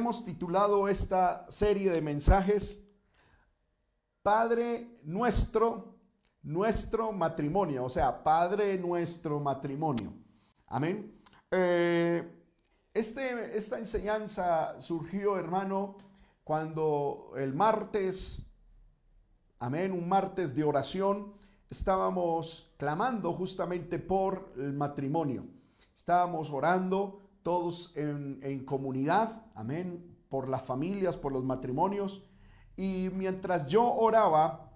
[0.00, 2.82] hemos titulado esta serie de mensajes
[4.22, 5.98] Padre nuestro,
[6.42, 10.14] nuestro matrimonio, o sea, Padre nuestro matrimonio.
[10.68, 11.20] Amén.
[11.50, 12.26] Eh,
[12.94, 15.98] este, esta enseñanza surgió, hermano,
[16.44, 18.46] cuando el martes,
[19.58, 21.34] amén, un martes de oración,
[21.68, 25.44] estábamos clamando justamente por el matrimonio.
[25.94, 32.24] Estábamos orando todos en, comunidad, amén, por las familias, por los matrimonios.
[32.76, 34.72] Y mientras yo oraba,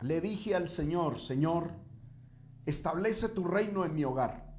[0.00, 1.70] le dije al Señor, Señor,
[2.66, 4.54] establece tu reino en mi hogar,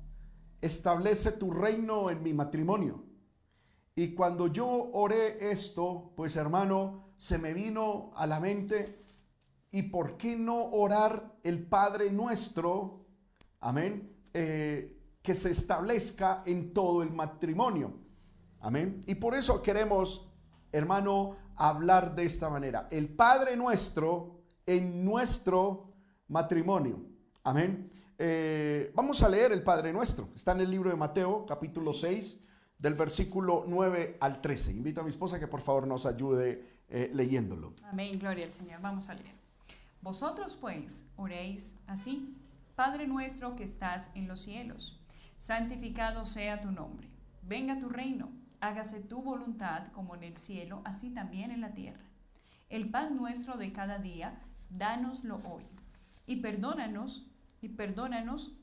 [0.61, 3.03] establece tu reino en mi matrimonio.
[3.95, 9.05] Y cuando yo oré esto, pues hermano, se me vino a la mente,
[9.71, 13.05] ¿y por qué no orar el Padre nuestro?
[13.59, 14.15] Amén.
[14.33, 17.93] Eh, que se establezca en todo el matrimonio.
[18.59, 19.01] Amén.
[19.05, 20.27] Y por eso queremos,
[20.71, 22.87] hermano, hablar de esta manera.
[22.91, 25.93] El Padre nuestro en nuestro
[26.27, 27.01] matrimonio.
[27.43, 27.89] Amén.
[28.17, 30.29] Eh, vamos a leer el Padre nuestro.
[30.35, 32.39] Está en el libro de Mateo, capítulo 6,
[32.77, 34.71] del versículo 9 al 13.
[34.71, 37.73] Invito a mi esposa que por favor nos ayude eh, leyéndolo.
[37.85, 38.81] Amén, gloria al Señor.
[38.81, 39.35] Vamos a leer.
[40.01, 42.35] Vosotros pues oréis así.
[42.75, 45.00] Padre nuestro que estás en los cielos
[45.41, 47.09] santificado sea tu nombre.
[47.41, 52.05] Venga tu reino, hágase tu voluntad como en el cielo, así también en la tierra.
[52.69, 55.63] El pan nuestro de cada día, dánoslo hoy.
[56.27, 57.27] Y perdónanos,
[57.59, 58.55] y perdónanos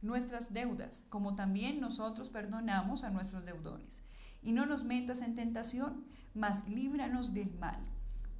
[0.00, 4.04] nuestras deudas, como también nosotros perdonamos a nuestros deudores.
[4.42, 7.80] Y no nos metas en tentación, mas líbranos del mal,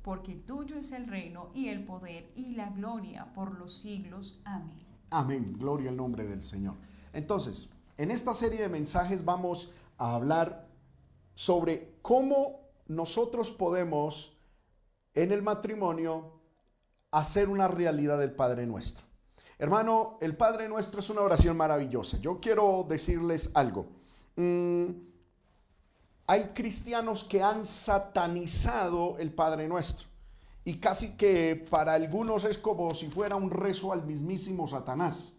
[0.02, 4.40] porque tuyo es el reino y el poder y la gloria por los siglos.
[4.44, 4.86] Amén.
[5.10, 5.56] Amén.
[5.58, 6.76] Gloria al nombre del Señor.
[7.16, 10.68] Entonces, en esta serie de mensajes vamos a hablar
[11.34, 14.36] sobre cómo nosotros podemos
[15.14, 16.32] en el matrimonio
[17.10, 19.06] hacer una realidad del Padre Nuestro.
[19.58, 22.18] Hermano, el Padre Nuestro es una oración maravillosa.
[22.18, 23.86] Yo quiero decirles algo.
[24.36, 24.90] Mm,
[26.26, 30.06] hay cristianos que han satanizado el Padre Nuestro.
[30.64, 35.32] Y casi que para algunos es como si fuera un rezo al mismísimo Satanás.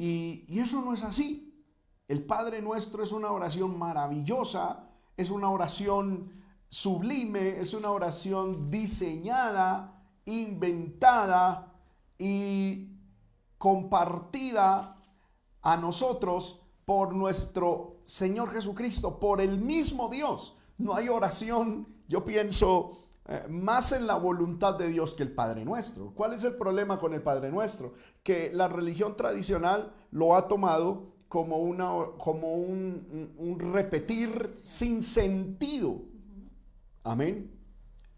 [0.00, 1.62] Y, eso no es así.
[2.08, 6.30] El Padre Nuestro es una oración maravillosa, es una oración
[6.70, 11.74] sublime, es una oración diseñada, inventada
[12.18, 12.96] y
[13.58, 14.96] compartida
[15.60, 20.56] a nosotros por nuestro Señor Jesucristo, por el mismo Dios.
[20.78, 25.64] No hay oración, yo pienso, eh, más en la voluntad de Dios que el Padre
[25.64, 26.12] Nuestro.
[26.16, 27.94] ¿Cuál es el problema con el Padre Nuestro?
[28.24, 36.02] Que la religión tradicional lo ha tomado como, una, como un, repetir sin sentido.
[37.04, 37.52] Amén.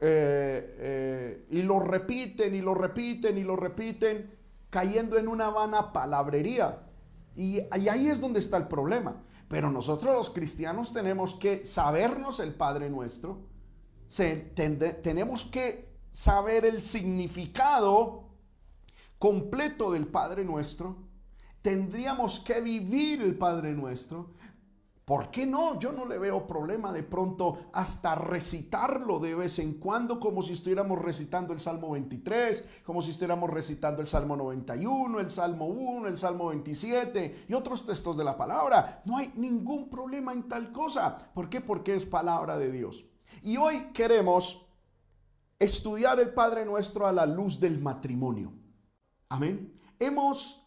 [0.01, 4.31] Eh, eh, y lo repiten y lo repiten y lo repiten,
[4.71, 6.87] cayendo en una vana palabrería.
[7.35, 9.23] y ahí es donde está el problema.
[9.49, 13.52] Pero nosotros los cristianos tenemos que sabernos el Padre Nuestro
[14.17, 18.25] tenemos que saber el significado
[19.19, 20.97] completo del Padre Nuestro.
[21.63, 24.31] Tendríamos que vivir el Padre Nuestro.
[25.05, 25.79] ¿Por qué no?
[25.79, 30.53] Yo no le veo problema de pronto hasta recitarlo de vez en cuando como si
[30.53, 36.09] estuviéramos recitando el Salmo 23, como si estuviéramos recitando el Salmo 91, el Salmo 1,
[36.09, 39.03] el Salmo 27 y otros textos de la palabra.
[39.05, 41.31] No hay ningún problema en tal cosa.
[41.35, 41.61] ¿Por qué?
[41.61, 43.05] Porque es palabra de Dios.
[43.43, 44.65] Y hoy queremos
[45.59, 48.53] estudiar el Padre Nuestro a la luz del matrimonio.
[49.29, 49.81] Amén.
[49.99, 50.65] Hemos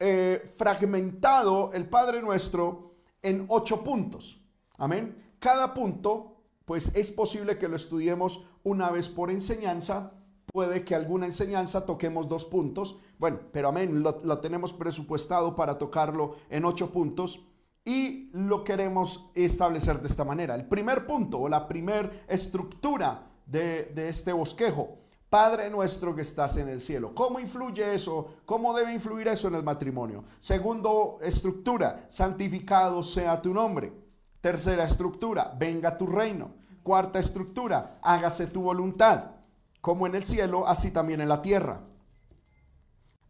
[0.00, 4.44] eh, fragmentado el Padre Nuestro en ocho puntos.
[4.76, 5.36] Amén.
[5.38, 10.14] Cada punto, pues es posible que lo estudiemos una vez por enseñanza.
[10.46, 12.98] Puede que alguna enseñanza toquemos dos puntos.
[13.18, 17.40] Bueno, pero amén, lo, lo tenemos presupuestado para tocarlo en ocho puntos
[17.84, 20.54] y lo queremos establecer de esta manera.
[20.54, 24.98] El primer punto o la primera estructura de, este bosquejo.
[25.28, 27.14] Padre nuestro que estás en el cielo.
[27.14, 28.36] ¿Cómo influye eso?
[28.46, 30.24] ¿Cómo debe influir eso en el matrimonio?
[30.38, 33.92] Segundo estructura, santificado sea tu nombre.
[34.40, 36.52] Tercera estructura, venga tu reino.
[36.84, 39.32] Cuarta estructura, hágase tu voluntad,
[39.80, 41.80] como en el cielo, así también en la tierra.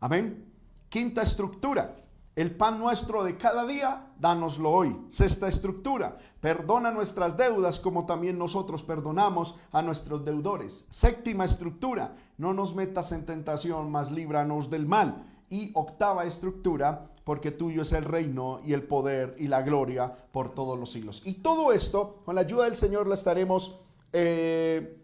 [0.01, 0.53] Amén.
[0.91, 1.97] Quinta estructura,
[2.37, 4.97] el pan nuestro de cada día, dánoslo hoy.
[5.09, 10.85] Sexta estructura, perdona nuestras deudas como también nosotros perdonamos a nuestros deudores.
[10.91, 15.27] Séptima estructura, no nos metas en tentación, mas líbranos del mal.
[15.49, 20.55] Y octava estructura, porque tuyo es el reino y el poder y la gloria por
[20.55, 21.23] todos los siglos.
[21.25, 23.79] Y todo esto, con la ayuda del Señor, la estaremos
[24.13, 25.01] eh,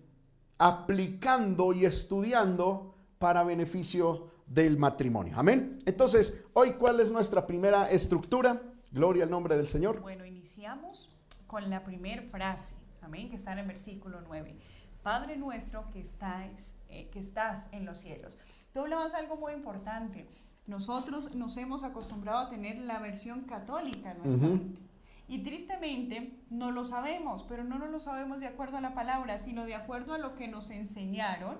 [0.58, 5.34] aplicando y estudiando para beneficio del matrimonio.
[5.36, 5.78] Amén.
[5.86, 8.60] Entonces, hoy, ¿cuál es nuestra primera estructura?
[8.90, 10.00] Gloria al nombre del Señor.
[10.00, 11.08] Bueno, iniciamos
[11.46, 14.56] con la primera frase, amén, que está en el versículo 9.
[15.04, 18.38] Padre nuestro que estás, eh, que estás en los cielos.
[18.74, 20.26] Tú hablabas algo muy importante.
[20.66, 24.16] Nosotros nos hemos acostumbrado a tener la versión católica
[25.28, 29.64] Y tristemente no lo sabemos, pero no lo sabemos de acuerdo a la palabra, sino
[29.64, 31.56] de acuerdo a lo que nos enseñaron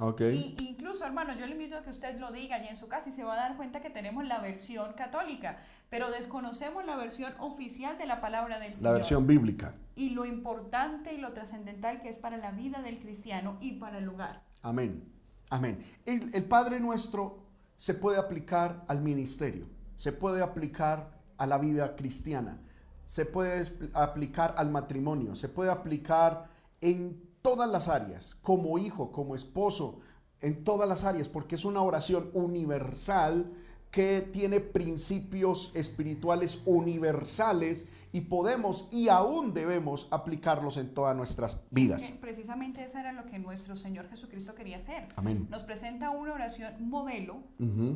[0.00, 0.54] Okay.
[0.58, 3.08] Y incluso, hermano, yo le invito a que usted lo diga allá en su casa
[3.08, 5.58] y se va a dar cuenta que tenemos la versión católica,
[5.90, 8.92] pero desconocemos la versión oficial de la palabra del Señor.
[8.92, 9.74] La versión bíblica.
[9.96, 13.98] Y lo importante y lo trascendental que es para la vida del cristiano y para
[13.98, 14.44] el hogar.
[14.62, 15.02] Amén.
[15.50, 15.84] Amén.
[16.06, 17.40] El, el Padre nuestro
[17.76, 19.66] se puede aplicar al ministerio,
[19.96, 22.60] se puede aplicar a la vida cristiana,
[23.04, 26.48] se puede aplicar al matrimonio, se puede aplicar
[26.80, 30.00] en todas las áreas, como hijo, como esposo,
[30.40, 33.52] en todas las áreas, porque es una oración universal
[33.90, 42.12] que tiene principios espirituales universales y podemos y aún debemos aplicarlos en todas nuestras vidas.
[42.20, 45.08] precisamente eso era lo que nuestro Señor Jesucristo quería hacer.
[45.16, 45.46] Amén.
[45.50, 47.42] Nos presenta una oración modelo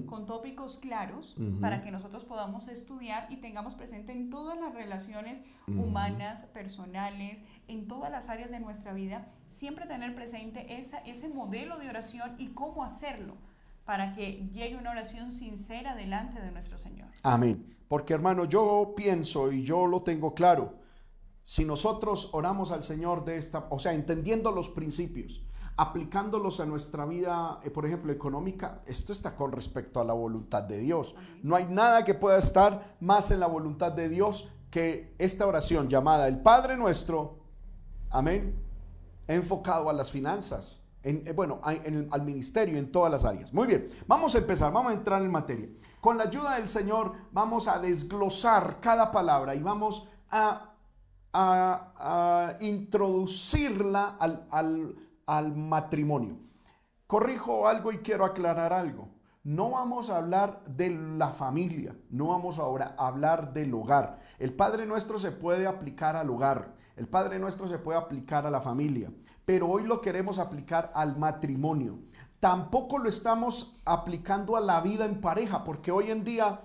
[0.06, 5.42] con tópicos claros para que nosotros podamos estudiar y tengamos presente en todas las relaciones
[5.66, 11.78] humanas, personales, en todas las áreas de nuestra vida, siempre tener presente esa, ese modelo
[11.78, 13.36] de oración y cómo hacerlo
[13.84, 17.08] para que llegue una oración sincera delante de nuestro Señor.
[17.22, 17.76] Amén.
[17.88, 20.74] Porque hermano, yo pienso y yo lo tengo claro,
[21.44, 25.42] si nosotros oramos al Señor de esta, o sea, entendiendo los principios,
[25.76, 30.62] aplicándolos a nuestra vida, eh, por ejemplo, económica, esto está con respecto a la voluntad
[30.62, 31.14] de Dios.
[31.42, 35.88] No hay nada que pueda estar más en la voluntad de Dios que esta oración
[35.88, 37.41] llamada el Padre Nuestro,
[38.12, 38.54] amén,
[39.26, 43.52] enfocado a las finanzas, eh, bueno, al ministerio, en todas las áreas.
[43.52, 45.68] Muy bien, vamos a empezar, vamos a entrar en materia.
[46.00, 50.68] Con la ayuda del Señor vamos a desglosar cada palabra y vamos a,
[52.60, 54.46] introducirla al,
[55.26, 56.36] al matrimonio.
[57.06, 59.08] Corrijo algo y quiero aclarar algo.
[59.44, 64.20] No vamos a hablar de la familia, no vamos ahora a hablar del hogar.
[64.38, 68.50] El Padre Nuestro se puede aplicar al hogar, el Padre Nuestro se puede aplicar a
[68.50, 69.10] la familia,
[69.44, 71.98] pero hoy lo queremos aplicar al matrimonio.
[72.38, 76.60] Tampoco lo estamos aplicando a la vida en pareja, porque hoy en día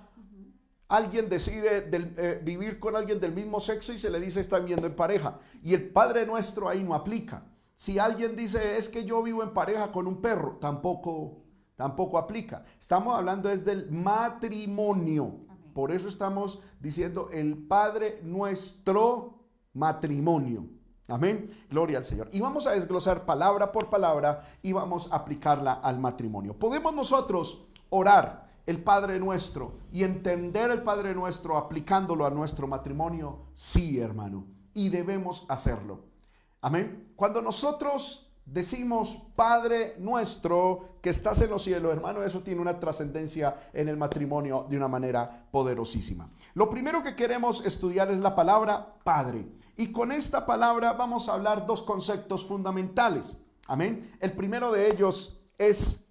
[0.88, 4.88] alguien decide eh, vivir con alguien del mismo sexo y se le dice están viendo
[4.88, 5.40] en pareja.
[5.62, 7.46] Y el Padre Nuestro ahí no aplica.
[7.76, 11.44] Si alguien dice es que yo vivo en pareja con un perro, tampoco,
[11.76, 12.66] tampoco aplica.
[12.80, 15.42] Estamos hablando es del matrimonio.
[15.74, 19.37] Por eso estamos diciendo el Padre Nuestro
[19.78, 20.66] matrimonio.
[21.08, 21.48] Amén.
[21.70, 22.30] Gloria al Señor.
[22.34, 26.54] Y vamos a desglosar palabra por palabra y vamos a aplicarla al matrimonio.
[26.54, 33.46] Podemos nosotros orar el Padre Nuestro y entender el Padre Nuestro aplicándolo a nuestro matrimonio.
[33.54, 34.46] Sí, hermano.
[34.74, 36.02] Y debemos hacerlo.
[36.60, 37.14] Amén.
[37.16, 43.70] Cuando nosotros decimos Padre nuestro que estás en los cielos, hermano, eso tiene una trascendencia
[43.74, 46.30] en el matrimonio de una manera poderosísima.
[46.54, 49.48] Lo primero que queremos estudiar es la palabra Padre.
[49.76, 53.38] Y con esta palabra vamos a hablar dos conceptos fundamentales.
[53.68, 54.12] Amén.
[54.20, 56.08] El primero de ellos es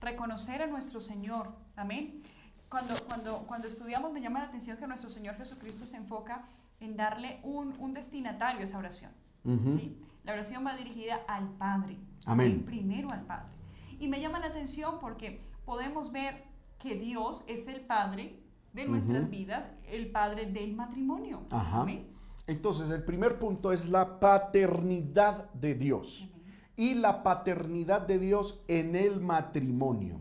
[0.00, 1.48] reconocer a nuestro Señor.
[1.76, 2.22] Amén.
[2.68, 6.44] Cuando, cuando, cuando estudiamos me llama la atención que nuestro Señor Jesucristo se enfoca
[6.80, 9.12] en darle un, un destinatario a esa oración.
[9.44, 9.96] ¿sí?
[10.24, 11.98] La oración va dirigida al Padre.
[12.24, 12.64] Amén.
[12.64, 13.52] Primero al Padre.
[14.00, 16.44] Y me llama la atención porque podemos ver
[16.78, 18.40] que Dios es el Padre
[18.72, 21.42] de nuestras vidas, el Padre del matrimonio.
[21.50, 22.08] Amén.
[22.46, 26.28] Entonces, el primer punto es la paternidad de Dios.
[26.76, 30.20] Y la paternidad de Dios en el matrimonio.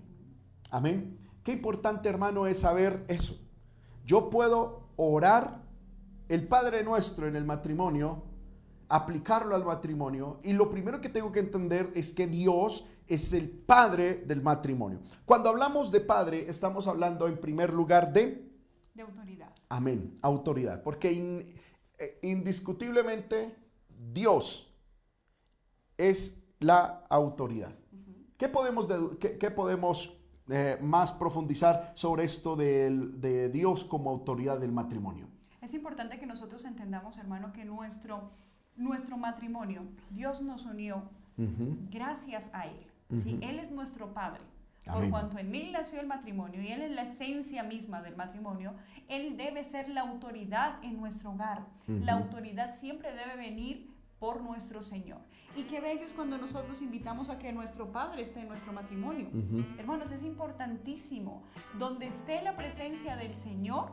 [0.70, 1.18] Amén.
[1.44, 3.40] Qué importante, hermano, es saber eso.
[4.06, 5.64] Yo puedo orar
[6.30, 8.24] el Padre nuestro en el matrimonio
[8.94, 13.50] aplicarlo al matrimonio y lo primero que tengo que entender es que Dios es el
[13.50, 15.00] padre del matrimonio.
[15.26, 18.48] Cuando hablamos de padre, estamos hablando en primer lugar de...
[18.94, 19.50] De autoridad.
[19.70, 20.84] Amén, autoridad.
[20.84, 21.10] Porque
[21.98, 23.56] eh, indiscutiblemente
[24.14, 24.72] Dios
[25.98, 27.74] es la autoridad.
[28.38, 28.88] ¿Qué podemos,
[29.20, 30.20] qué, podemos
[30.50, 35.28] eh, más profundizar sobre esto de Dios como autoridad del matrimonio?
[35.64, 38.32] Es importante que nosotros entendamos, hermano, que nuestro
[38.76, 41.04] nuestro matrimonio, Dios nos unió
[41.90, 42.88] gracias a Él.
[43.42, 44.42] Él es nuestro Padre.
[44.86, 45.12] Por Amén.
[45.12, 48.74] cuanto en él nació el matrimonio y él es la esencia misma del matrimonio,
[49.08, 51.66] él debe ser la autoridad en nuestro hogar.
[51.88, 55.20] La autoridad siempre debe venir por nuestro Señor.
[55.56, 59.30] Y qué bello es cuando nosotros invitamos a que nuestro Padre esté en nuestro matrimonio.
[59.78, 61.44] Hermanos, es importantísimo.
[61.78, 63.92] Donde esté la presencia del Señor,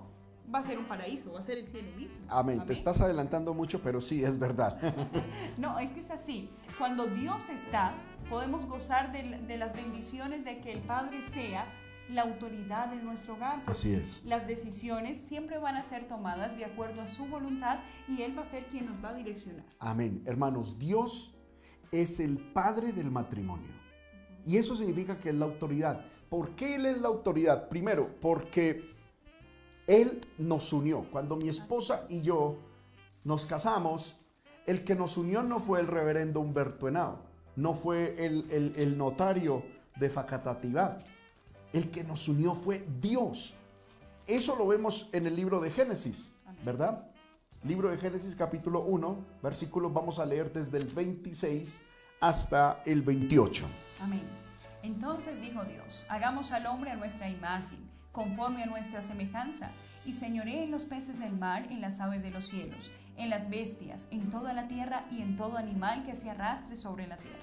[0.52, 2.20] va a ser un paraíso, va a ser el cielo mismo.
[2.28, 2.64] Amén.
[2.66, 4.78] Te estás adelantando mucho, pero sí, es verdad.
[5.58, 6.50] No, es que es así.
[6.78, 7.92] Cuando Dios está,
[8.28, 11.66] podemos gozar de, de las bendiciones de que el Padre sea
[12.10, 13.62] la autoridad de nuestro hogar.
[13.66, 14.22] Así es.
[14.24, 18.42] Las decisiones siempre van a ser tomadas de acuerdo a su voluntad y Él va
[18.42, 19.64] a ser quien nos va a direccionar.
[19.78, 20.22] Amén.
[20.26, 21.34] Hermanos, Dios
[21.92, 23.70] es el padre del matrimonio.
[24.44, 26.04] Y eso significa que es la autoridad.
[26.28, 27.68] ¿Por qué Él es la autoridad?
[27.68, 28.90] Primero, porque
[29.90, 31.02] Él nos unió.
[31.10, 32.56] Cuando mi esposa y yo
[33.24, 34.16] nos casamos,
[34.66, 37.18] el que nos unió no fue el reverendo Humberto Henao,
[37.56, 39.64] no fue el, el- el notario
[39.96, 40.96] de Facatativá.
[41.72, 43.54] El que nos unió fue Dios.
[44.28, 46.32] Eso lo vemos en el libro de Génesis.
[46.64, 47.06] ¿verdad?
[47.64, 51.80] Libro de Génesis capítulo 1, versículos vamos a leer desde el 26
[52.20, 53.66] hasta el 28.
[54.00, 54.22] Amén.
[54.82, 57.78] Entonces dijo Dios, hagamos al hombre a nuestra imagen,
[58.12, 59.70] conforme a nuestra semejanza,
[60.04, 63.48] y señoree en los peces del mar, en las aves de los cielos, en las
[63.50, 67.38] bestias, en toda la tierra y en todo animal que se arrastre sobre la tierra.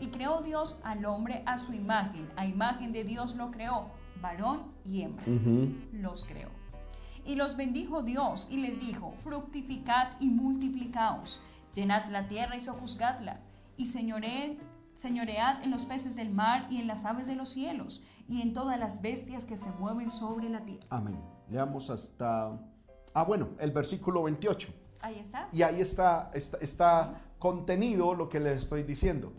[0.00, 3.90] Y creó Dios al hombre a su imagen, a imagen de Dios lo creó,
[4.20, 5.24] varón y hembra
[5.92, 6.48] los creó.
[7.24, 11.40] Y los bendijo Dios y les dijo, fructificad y multiplicaos,
[11.72, 13.40] llenad la tierra y sojuzgadla,
[13.76, 14.52] y señoread,
[14.96, 18.52] señoread en los peces del mar y en las aves de los cielos, y en
[18.52, 20.86] todas las bestias que se mueven sobre la tierra.
[20.90, 21.20] Amén.
[21.48, 22.58] Leamos hasta...
[23.14, 24.72] Ah, bueno, el versículo 28.
[25.02, 25.48] Ahí está.
[25.52, 29.32] Y ahí está, está, está contenido lo que les estoy diciendo.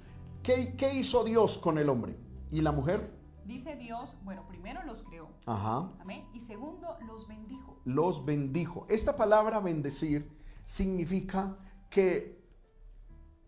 [0.43, 2.17] ¿Qué, ¿Qué hizo Dios con el hombre?
[2.51, 3.11] ¿Y la mujer?
[3.45, 5.91] Dice Dios, bueno, primero los creó, Ajá.
[5.99, 7.77] amén, y segundo los bendijo.
[7.83, 8.85] Los bendijo.
[8.89, 10.31] Esta palabra bendecir
[10.63, 11.57] significa
[11.89, 12.41] que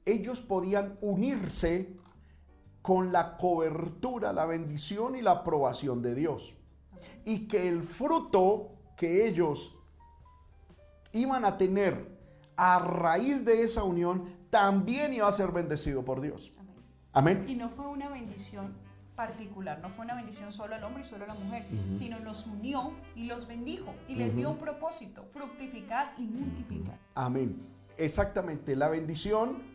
[0.04, 1.96] ellos podían unirse
[2.86, 6.54] con la cobertura, la bendición y la aprobación de Dios.
[7.24, 9.76] Y que el fruto que ellos
[11.12, 12.16] iban a tener
[12.56, 16.52] a raíz de esa unión también iba a ser bendecido por Dios.
[17.12, 17.38] Amén.
[17.38, 17.50] Amén.
[17.50, 18.76] Y no fue una bendición
[19.16, 21.66] particular, no fue una bendición solo al hombre y solo a la mujer,
[21.98, 27.00] sino los unió y los bendijo y les dio un propósito, fructificar y multiplicar.
[27.16, 27.66] Amén.
[27.98, 28.76] Exactamente.
[28.76, 29.75] La bendición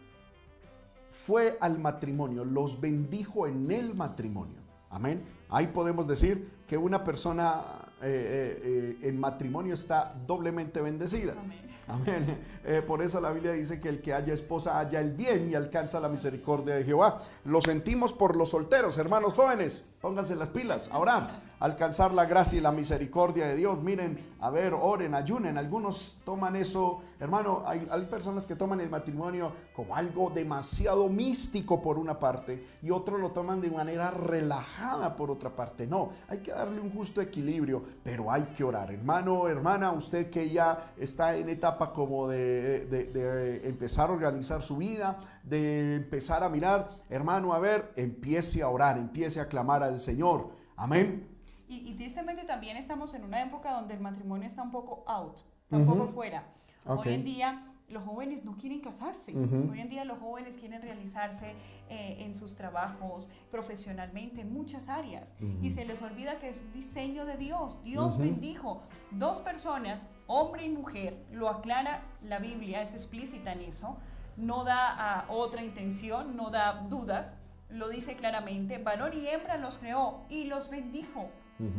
[1.30, 4.56] fue al matrimonio, los bendijo en el matrimonio.
[4.90, 5.22] Amén.
[5.48, 7.60] Ahí podemos decir que una persona
[8.02, 11.34] eh, eh, eh, en matrimonio está doblemente bendecida.
[11.38, 11.70] Amén.
[11.86, 12.38] Amén.
[12.64, 15.54] Eh, por eso la Biblia dice que el que haya esposa haya el bien y
[15.54, 17.18] alcanza la misericordia de Jehová.
[17.44, 19.88] Lo sentimos por los solteros, hermanos jóvenes.
[20.00, 23.82] Pónganse las pilas a orar, alcanzar la gracia y la misericordia de Dios.
[23.82, 25.58] Miren, a ver, oren, ayunen.
[25.58, 31.98] Algunos toman eso, hermano, hay, personas que toman el matrimonio como algo demasiado místico por
[31.98, 35.86] una parte y otros lo toman de manera relajada por otra parte.
[35.86, 38.90] No, hay que darle un justo equilibrio, pero hay que orar.
[38.90, 45.18] Hermano, hermana, usted que ya está en etapa como de empezar a organizar su vida,
[45.50, 50.54] de empezar a mirar, hermano, a ver, empiece a orar, empiece a clamar al Señor.
[50.76, 51.26] Amén.
[51.68, 55.38] Y, y tristemente también estamos en una época donde el matrimonio está un poco out,
[55.64, 56.12] está un poco Ujú.
[56.12, 56.44] fuera.
[56.86, 59.32] Hoy en día los jóvenes no quieren casarse.
[59.36, 61.54] Hoy en día los jóvenes quieren realizarse
[61.88, 65.34] eh, en sus trabajos, profesionalmente, en muchas áreas.
[65.60, 67.82] Y se les olvida que es diseño de Dios.
[67.82, 71.26] Dios bendijo dos personas, hombre y mujer.
[71.32, 73.98] Lo aclara la Biblia, es explícita en eso.
[74.36, 77.36] No da a otra intención, no da dudas.
[77.68, 78.78] Lo dice claramente.
[78.78, 81.30] Varón y hembra los creó y los bendijo.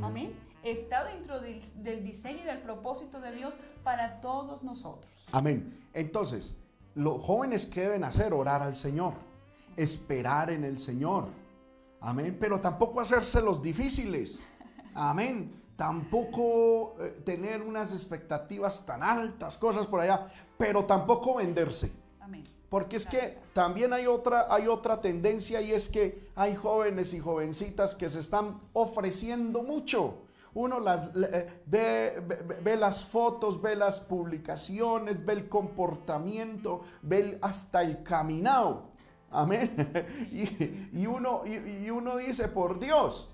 [0.01, 0.33] Amén.
[0.63, 5.11] Está dentro del, del diseño y del propósito de Dios para todos nosotros.
[5.31, 5.87] Amén.
[5.93, 6.59] Entonces,
[6.93, 9.13] los jóvenes que deben hacer, orar al Señor,
[9.75, 11.29] esperar en el Señor.
[11.99, 12.37] Amén.
[12.39, 14.39] Pero tampoco hacerse los difíciles.
[14.93, 15.61] Amén.
[15.75, 20.27] Tampoco eh, tener unas expectativas tan altas, cosas por allá,
[20.57, 21.91] pero tampoco venderse.
[22.21, 22.43] Amén.
[22.69, 27.19] Porque es que también hay otra, hay otra tendencia y es que hay jóvenes y
[27.19, 30.21] jovencitas que se están ofreciendo mucho.
[30.53, 37.19] Uno las, eh, ve, ve- ve las fotos, ve las publicaciones, ve el comportamiento, ve
[37.19, 38.83] el- hasta el caminado.
[39.29, 39.75] Amén.
[40.31, 43.27] Y, y uno, y, y uno dice, por Dios,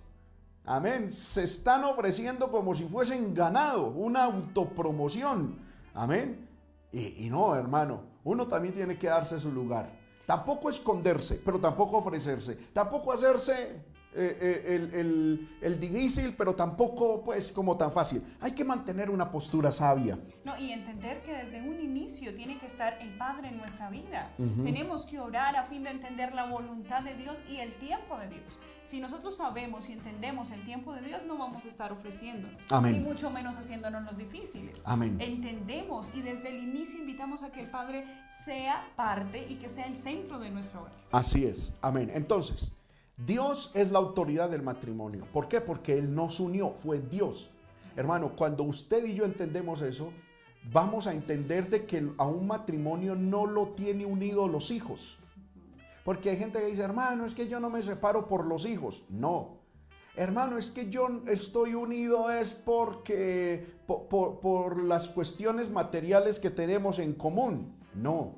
[0.69, 1.09] Amén.
[1.09, 5.57] Se están ofreciendo como si fuesen ganado, una autopromoción.
[5.93, 6.45] Amén.
[6.91, 9.89] Y, y no, hermano, uno también tiene que darse su lugar.
[10.25, 12.55] Tampoco esconderse, pero tampoco ofrecerse.
[12.73, 13.81] Tampoco hacerse
[14.13, 18.21] eh, eh, el, el- el difícil, pero tampoco pues como tan fácil.
[18.41, 20.19] Hay que mantener una postura sabia.
[20.43, 24.31] No, y entender que desde un inicio tiene que estar el Padre en nuestra vida.
[24.63, 28.27] Tenemos que orar a fin de entender la voluntad de Dios y el tiempo de
[28.27, 28.59] Dios.
[28.87, 32.61] Si nosotros sabemos y entendemos el tiempo de Dios, no vamos a estar ofreciéndonos.
[32.69, 32.95] Amén.
[32.95, 34.81] Y mucho menos haciéndonos los difíciles.
[34.85, 35.17] Amén.
[35.19, 38.05] Entendemos y desde el inicio invitamos a que el Padre
[38.45, 40.93] sea parte y que sea el centro de nuestro hogar.
[41.11, 42.09] Así es, amén.
[42.13, 42.71] Entonces,
[43.17, 45.25] Dios es la autoridad del matrimonio.
[45.33, 45.59] ¿Por qué?
[45.59, 47.49] Porque Él nos unió, fue Dios.
[47.97, 50.13] Hermano, cuando usted y yo entendemos eso,
[50.71, 55.17] vamos a entender de que a un matrimonio no lo tiene unido los hijos.
[56.07, 59.03] Porque hay gente que dice, hermano, es que yo no me separo por los hijos.
[59.09, 59.57] No.
[60.15, 67.11] Hermano, es que yo estoy unido es porque por, las cuestiones materiales que tenemos en
[67.13, 67.75] común.
[67.93, 68.35] No.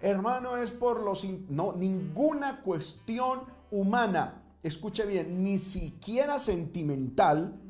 [0.00, 1.24] Hermano, es por los...
[1.48, 7.60] No, ninguna cuestión humana, escuche bien, ni siquiera sentimental,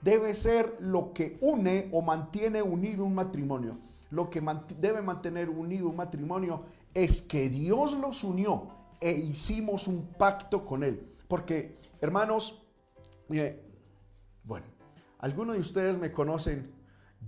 [0.00, 3.78] debe ser lo que une o mantiene unido un matrimonio.
[4.10, 4.40] Lo que
[4.78, 10.84] debe mantener unido un matrimonio es que Dios los unió e hicimos un pacto con
[10.84, 11.12] Él.
[11.26, 12.62] Porque, hermanos,
[13.28, 13.64] mire,
[14.44, 14.66] bueno,
[15.18, 16.72] algunos de ustedes me conocen,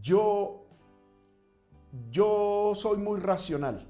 [0.00, 0.66] yo,
[2.11, 3.88] yo soy muy racional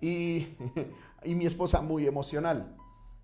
[0.00, 0.46] y,
[1.24, 2.76] y mi esposa muy emocional.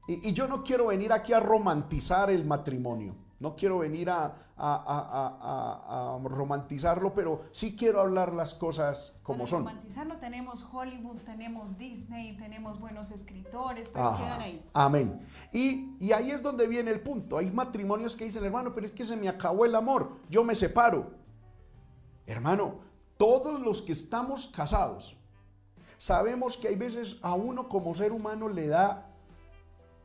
[0.08, 3.14] Y, y yo no quiero venir aquí a romantizar el matrimonio.
[3.38, 9.58] No quiero venir a, a- romantizarlo, pero sí quiero hablar las cosas como Para son.
[9.66, 14.24] romantizarlo tenemos Hollywood, tenemos Disney, tenemos buenos escritores, pero Ajá.
[14.24, 14.64] quedan ahí.
[14.72, 15.26] Amén.
[15.52, 17.38] Y, y ahí es donde viene el punto.
[17.38, 20.54] Hay matrimonios que dicen, hermano, pero es que se me acabó el amor, yo me
[20.54, 21.10] separo.
[22.26, 22.76] Hermano,
[23.16, 25.16] todos los que estamos casados,
[25.98, 29.08] sabemos que hay veces a uno como ser humano le da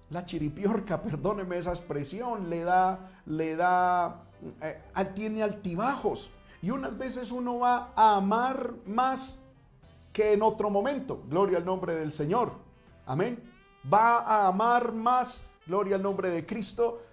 [0.10, 4.24] la chiripiorca, perdóneme esa expresión, le da, le da,
[4.62, 4.82] eh,
[5.16, 6.30] tiene altibajos.
[6.62, 9.42] Y unas veces uno va a amar más
[10.12, 11.24] que en otro momento.
[11.30, 12.54] Gloria al nombre del Señor.
[13.06, 13.42] Amén.
[13.92, 17.04] Va a amar más, gloria al nombre de Cristo,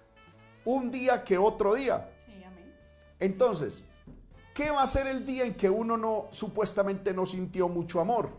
[0.64, 2.10] un día que otro día.
[2.26, 2.74] Sí, amén.
[3.20, 3.84] Entonces,
[4.54, 8.30] ¿qué va a ser el día en que uno no supuestamente no sintió mucho amor?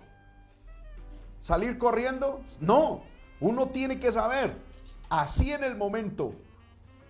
[1.40, 2.42] ¿Salir corriendo?
[2.60, 3.04] No,
[3.40, 4.58] uno tiene que saber,
[5.10, 6.34] así en el momento,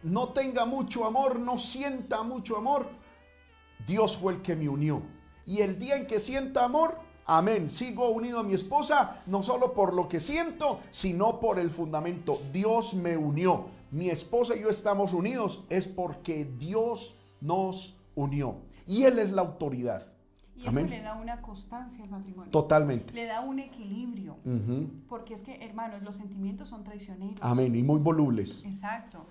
[0.06, 2.88] no tenga mucho amor, no sienta mucho amor,
[3.88, 5.02] Dios fue el que me unió.
[5.48, 9.74] Y el día en que sienta amor, amén, sigo unido a mi esposa, no solo
[9.74, 12.40] por lo que siento, sino por el fundamento.
[12.54, 13.66] Dios me unió.
[13.92, 18.58] Mi esposa y yo estamos unidos, es porque Dios nos unió.
[18.86, 20.08] Y Él es la autoridad.
[20.56, 20.90] Y eso Amén.
[20.90, 22.52] le da una constancia al matrimonio.
[22.52, 23.14] Totalmente.
[23.14, 24.38] Le da un equilibrio.
[25.10, 27.40] Porque es que, hermanos, los sentimientos son traicioneros.
[27.42, 27.76] Amén.
[27.76, 28.64] Y muy volubles.
[28.66, 29.26] Exacto.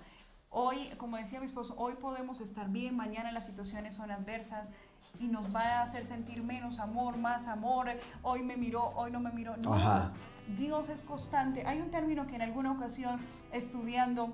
[0.57, 4.71] Hoy, como decía mi esposo, hoy podemos estar bien, mañana las situaciones son adversas
[5.19, 7.87] y nos va a hacer sentir menos amor, más amor.
[8.21, 9.57] Hoy me miró, hoy no me miró.
[9.57, 10.13] No, Ajá.
[10.57, 11.67] Dios es constante.
[11.67, 13.19] Hay un término que en alguna ocasión
[13.51, 14.33] estudiando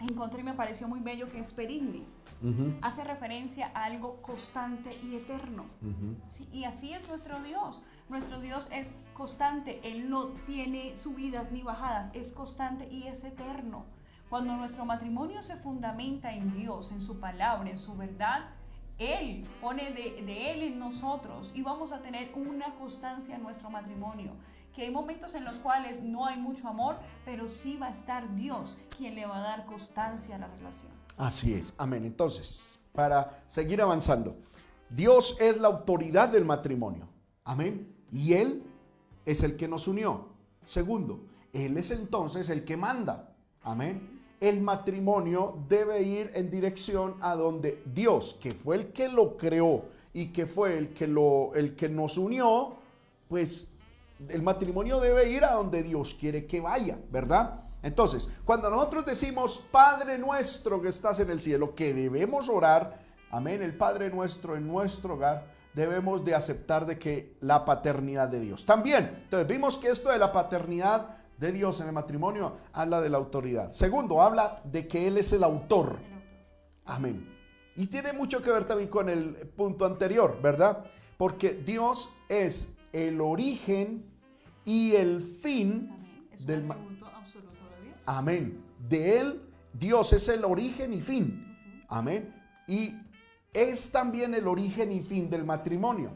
[0.00, 2.04] encontré y me pareció muy bello que es perigni.
[2.80, 5.66] Hace referencia a algo constante y eterno.
[6.32, 7.84] Sí, y así es nuestro Dios.
[8.08, 9.78] Nuestro Dios es constante.
[9.84, 12.10] Él no tiene subidas ni bajadas.
[12.14, 13.84] Es constante y es eterno.
[14.32, 18.48] Cuando nuestro matrimonio se fundamenta en Dios, en su palabra, en su verdad,
[18.96, 23.68] Él pone de, de Él en nosotros y vamos a tener una constancia en nuestro
[23.68, 24.32] matrimonio.
[24.74, 28.34] Que hay momentos en los cuales no hay mucho amor, pero sí va a estar
[28.34, 30.90] Dios quien le va a dar constancia a la relación.
[31.18, 32.06] Así es, amén.
[32.06, 34.38] Entonces, para seguir avanzando,
[34.88, 37.06] Dios es la autoridad del matrimonio,
[37.44, 37.94] amén.
[38.10, 38.62] Y Él
[39.26, 40.30] es el que nos unió.
[40.64, 44.11] Segundo, Él es entonces el que manda, amén.
[44.42, 49.84] El matrimonio debe ir en dirección a donde Dios, que fue el que lo creó
[50.12, 52.74] y que fue el que, lo, el que nos unió,
[53.28, 53.68] pues
[54.28, 57.60] el matrimonio debe ir a donde Dios quiere que vaya, ¿verdad?
[57.84, 62.98] Entonces, cuando nosotros decimos, Padre nuestro que estás en el cielo, que debemos orar,
[63.30, 68.40] amén, el Padre nuestro en nuestro hogar, debemos de aceptar de que la paternidad de
[68.40, 68.66] Dios.
[68.66, 73.10] También, entonces vimos que esto de la paternidad de Dios en el matrimonio habla de
[73.10, 73.72] la autoridad.
[73.72, 75.98] Segundo, habla de que Él es el autor.
[76.86, 77.28] Amén.
[77.76, 80.84] Y tiene mucho que ver también con el punto anterior, ¿verdad?
[81.18, 84.04] Porque Dios es el origen
[84.64, 86.28] y el fin Amén.
[86.32, 87.96] Es un del ma- atributo absoluto de Dios.
[88.06, 88.64] Amén.
[88.88, 91.56] De Él, Dios es el origen y fin.
[91.88, 92.32] Amén.
[92.68, 92.94] Y
[93.52, 96.10] es también el origen y fin del matrimonio.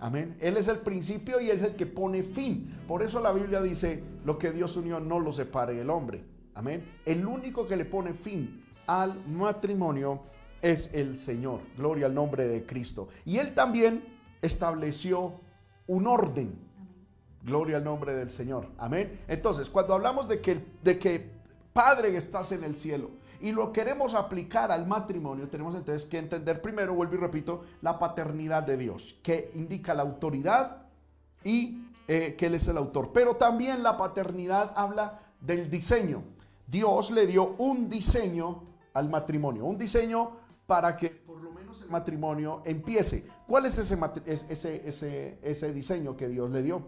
[0.00, 0.36] Amén.
[0.40, 2.80] Él es el principio y es el que pone fin.
[2.88, 6.24] Por eso la Biblia dice, lo que Dios unió no lo separe el hombre.
[6.54, 6.82] Amén.
[7.04, 10.22] El único que le pone fin al matrimonio
[10.62, 11.60] es el Señor.
[11.76, 13.08] Gloria al nombre de Cristo.
[13.26, 14.02] Y Él también
[14.40, 15.34] estableció
[15.86, 16.58] un orden.
[17.42, 18.68] Gloria al nombre del Señor.
[18.78, 19.20] Amén.
[19.28, 21.30] Entonces, cuando hablamos de que, de que
[21.74, 26.60] Padre estás en el cielo y lo queremos aplicar al matrimonio, tenemos entonces que entender
[26.60, 30.82] primero, vuelvo y repito, la paternidad de Dios, que indica la autoridad
[31.42, 33.10] y eh, que Él es el autor.
[33.12, 36.22] Pero también la paternidad habla del diseño.
[36.66, 38.62] Dios le dio un diseño
[38.94, 40.30] al matrimonio, un diseño
[40.66, 43.26] para que por lo menos el matrimonio empiece.
[43.46, 46.82] ¿Cuál es ese, diseño que Dios le dio?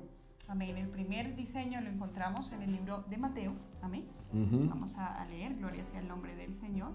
[0.49, 0.77] Amén.
[0.77, 3.55] El primer diseño lo encontramos en el libro de Mateo.
[3.81, 4.07] Amén.
[4.33, 6.93] Vamos a, leer, gloria sea el nombre del Señor.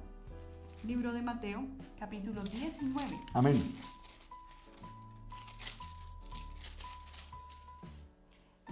[0.84, 1.66] Libro de Mateo,
[1.98, 3.18] capítulo 19.
[3.34, 3.56] Amén.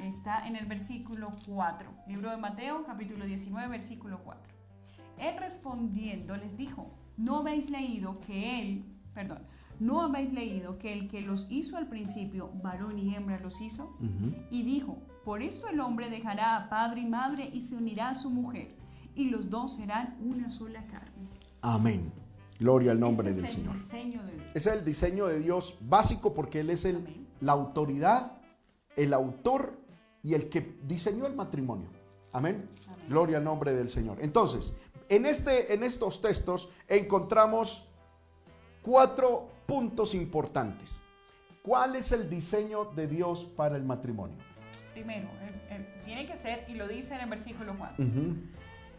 [0.01, 1.89] Está en el versículo 4.
[2.07, 4.53] Libro de Mateo, capítulo 19, versículo 4.
[5.17, 9.39] Él respondiendo les dijo, ¿no habéis leído que él, perdón,
[9.79, 13.95] ¿no habéis leído que el que los hizo al principio, varón y hembra los hizo?
[14.49, 18.13] Y dijo, por esto el hombre dejará a padre y madre y se unirá a
[18.13, 18.75] su mujer,
[19.15, 21.29] y los dos serán una sola carne.
[21.61, 22.11] Amén.
[22.59, 23.75] Gloria al nombre del Señor.
[23.75, 24.15] Ese
[24.53, 28.37] es el diseño de Dios básico porque Él es el, la autoridad,
[28.95, 29.77] el autor
[30.23, 31.89] y el que diseñó el matrimonio.
[32.31, 32.69] Amén.
[33.09, 34.17] Gloria al nombre del Señor.
[34.21, 34.73] Entonces,
[35.09, 37.87] en, este, en estos textos encontramos
[38.81, 41.01] cuatro puntos importantes.
[41.61, 44.37] ¿Cuál es el diseño de Dios para el matrimonio?
[44.93, 45.27] Primero,
[46.05, 48.05] tiene que ser, y lo dice en el versículo 4.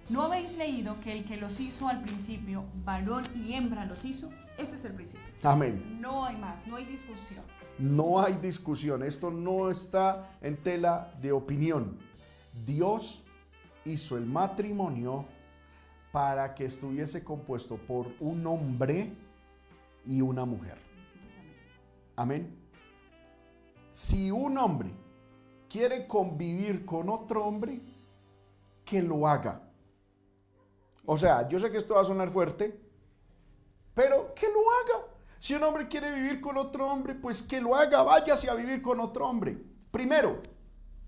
[0.08, 4.30] ¿No habéis leído que el que los hizo al principio, varón y hembra los hizo?
[4.56, 5.26] Este es el principio.
[5.42, 5.98] Amén.
[6.00, 7.44] No hay más, no hay discusión.
[7.78, 9.02] No hay discusión.
[9.02, 11.98] Esto no está en tela de opinión.
[12.64, 13.22] Dios
[13.84, 15.26] hizo el matrimonio
[16.12, 19.12] para que estuviese compuesto por un hombre
[20.06, 20.78] y una mujer.
[22.16, 22.56] Amén.
[23.92, 24.90] Si un hombre
[25.68, 27.80] quiere convivir con otro hombre,
[28.84, 29.62] que lo haga.
[31.04, 32.80] O sea, yo sé que esto va a sonar fuerte,
[33.94, 35.06] pero que lo haga.
[35.38, 38.80] Si un hombre quiere vivir con otro hombre, pues que lo haga, váyase a vivir
[38.80, 39.58] con otro hombre.
[39.90, 40.40] Primero,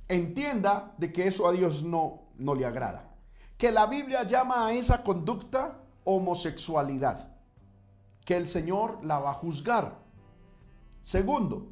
[0.09, 3.15] entienda de que eso a Dios no, no le agrada.
[3.57, 7.38] Que la Biblia llama a esa conducta homosexualidad
[8.29, 9.97] que el Señor la va a juzgar.
[11.01, 11.67] Segundo,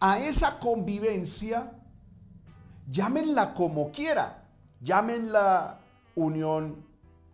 [0.00, 1.72] a esa convivencia,
[2.90, 4.42] llámenla como quiera,
[4.80, 5.80] llámenla
[6.14, 6.82] unión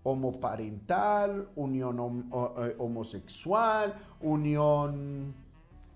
[0.02, 5.32] homoparental, unión eh, homosexual, unión,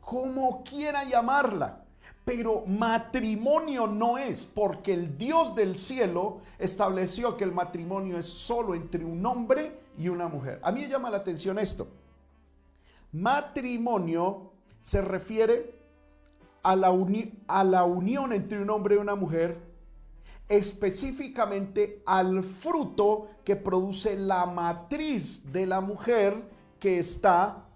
[0.00, 1.82] como quiera llamarla.
[2.24, 8.76] Pero matrimonio no es, porque el Dios del cielo estableció que el matrimonio es solo
[8.76, 10.60] entre un hombre y una mujer.
[10.62, 11.88] A mí me llama la atención esto.
[13.12, 15.74] Matrimonio se refiere
[16.62, 16.96] a la,
[17.48, 19.58] a la unión entre un hombre y una mujer,
[20.48, 26.34] específicamente al fruto que produce la matriz de la mujer
[26.78, 27.66] que está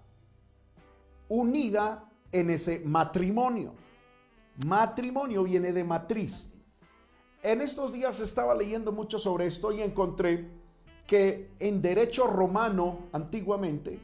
[1.27, 3.73] unida en ese matrimonio.
[4.65, 6.51] Matrimonio viene de matriz.
[7.43, 10.49] En estos días estaba leyendo mucho sobre esto y encontré
[11.05, 13.99] que en derecho romano antiguamente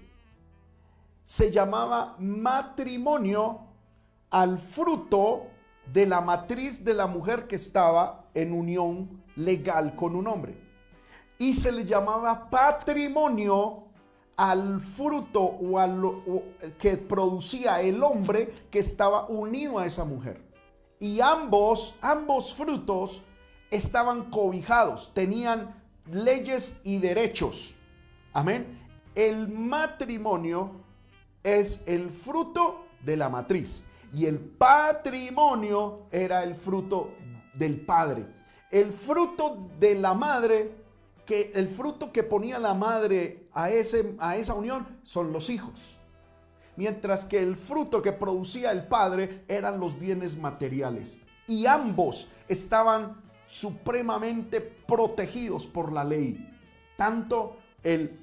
[1.31, 3.61] se llamaba matrimonio
[4.31, 5.43] al fruto
[5.85, 10.57] de la matriz de la mujer que estaba en unión legal con un hombre.
[11.37, 13.85] Y se le llamaba patrimonio
[14.35, 16.21] al fruto o a lo
[16.77, 20.43] que producía el hombre que estaba unido a esa mujer.
[20.99, 23.21] Y ambos, ambos frutos
[23.69, 27.73] estaban cobijados, tenían leyes y derechos.
[28.33, 28.85] Amén.
[29.15, 30.90] El matrimonio
[31.43, 37.11] es el fruto de la matriz y el patrimonio era el fruto
[37.53, 38.25] del padre.
[38.69, 40.71] El fruto de la madre,
[41.25, 45.97] que el fruto que ponía la madre a, ese, a esa unión son los hijos.
[46.75, 51.17] Mientras que el fruto que producía el padre eran los bienes materiales.
[51.47, 56.49] Y ambos estaban supremamente protegidos por la ley.
[56.95, 58.20] Tanto el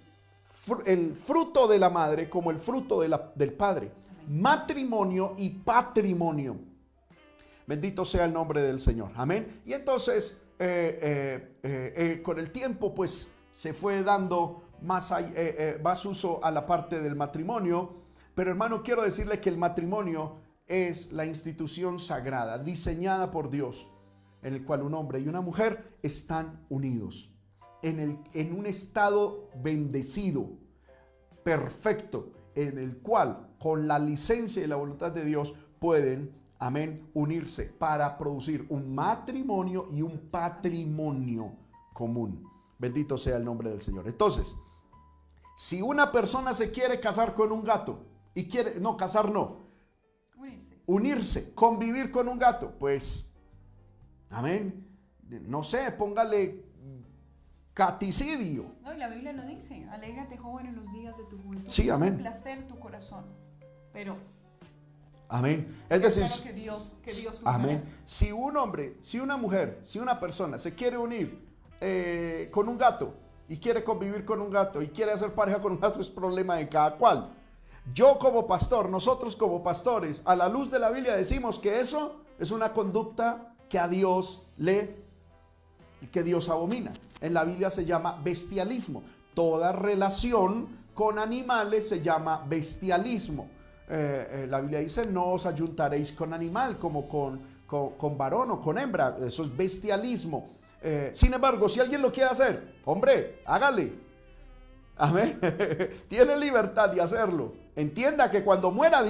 [0.87, 3.93] el fruto de la madre como el fruto del padre.
[4.29, 6.57] Matrimonio y patrimonio.
[7.67, 9.11] Bendito sea el nombre del Señor.
[9.15, 9.61] Amén.
[9.67, 15.13] Y entonces, eh, eh, eh, con el tiempo, pues se fue dando más,
[15.83, 17.95] más uso a la parte del matrimonio.
[18.35, 23.89] Pero hermano, quiero decirle que el matrimonio es la institución sagrada, diseñada por Dios,
[24.43, 27.31] en el cual un hombre y una mujer están unidos.
[27.83, 30.51] En, el, en un estado bendecido,
[31.45, 37.65] perfecto, en el cual con la licencia y la voluntad de Dios pueden, amén, unirse
[37.65, 41.53] para producir un matrimonio y un patrimonio
[41.93, 42.45] común.
[42.79, 44.07] Bendito sea el nombre del Señor.
[44.09, 44.57] Entonces,
[45.57, 49.67] si una persona se quiere casar con un gato y quiere, no, casar no,
[50.37, 53.33] unirse, unirse convivir con un gato, pues,
[54.31, 54.87] amén,
[55.29, 56.68] no sé, póngale
[57.79, 58.75] caticidio.
[58.83, 61.71] No, y la Biblia lo dice, alégrate joven en los días de tu juventud.
[61.71, 62.19] Sí, amén.
[62.19, 63.25] placer tu corazón,
[63.93, 64.17] pero...
[65.29, 65.85] Amén.
[65.89, 67.85] Es decir, que Dios, que Dios amén.
[68.05, 71.47] Si un hombre, si una mujer, si una persona se quiere unir
[71.81, 73.15] eh, con un gato
[73.47, 76.57] y quiere convivir con un gato y quiere hacer pareja con un gato, es problema
[76.57, 77.31] de cada cual.
[77.95, 82.25] Yo como pastor, nosotros como pastores, a la luz de la Biblia decimos que eso
[82.41, 85.07] es una conducta que a Dios le
[86.11, 86.93] que Dios abomina.
[87.21, 89.03] En la Biblia se llama bestialismo.
[89.35, 93.49] Toda relación con animales se llama bestialismo.
[93.89, 98.61] Eh, eh, la Biblia dice, no os ayuntaréis con animal como con, con, varón o
[98.61, 99.17] con hembra.
[99.21, 100.49] Eso es bestialismo.
[100.83, 103.93] Eh, sin embargo, si alguien lo quiere hacer, hombre, hágale.
[104.97, 105.39] Amén.
[106.09, 107.53] Tiene libertad de hacerlo.
[107.77, 109.03] Entienda que cuando muera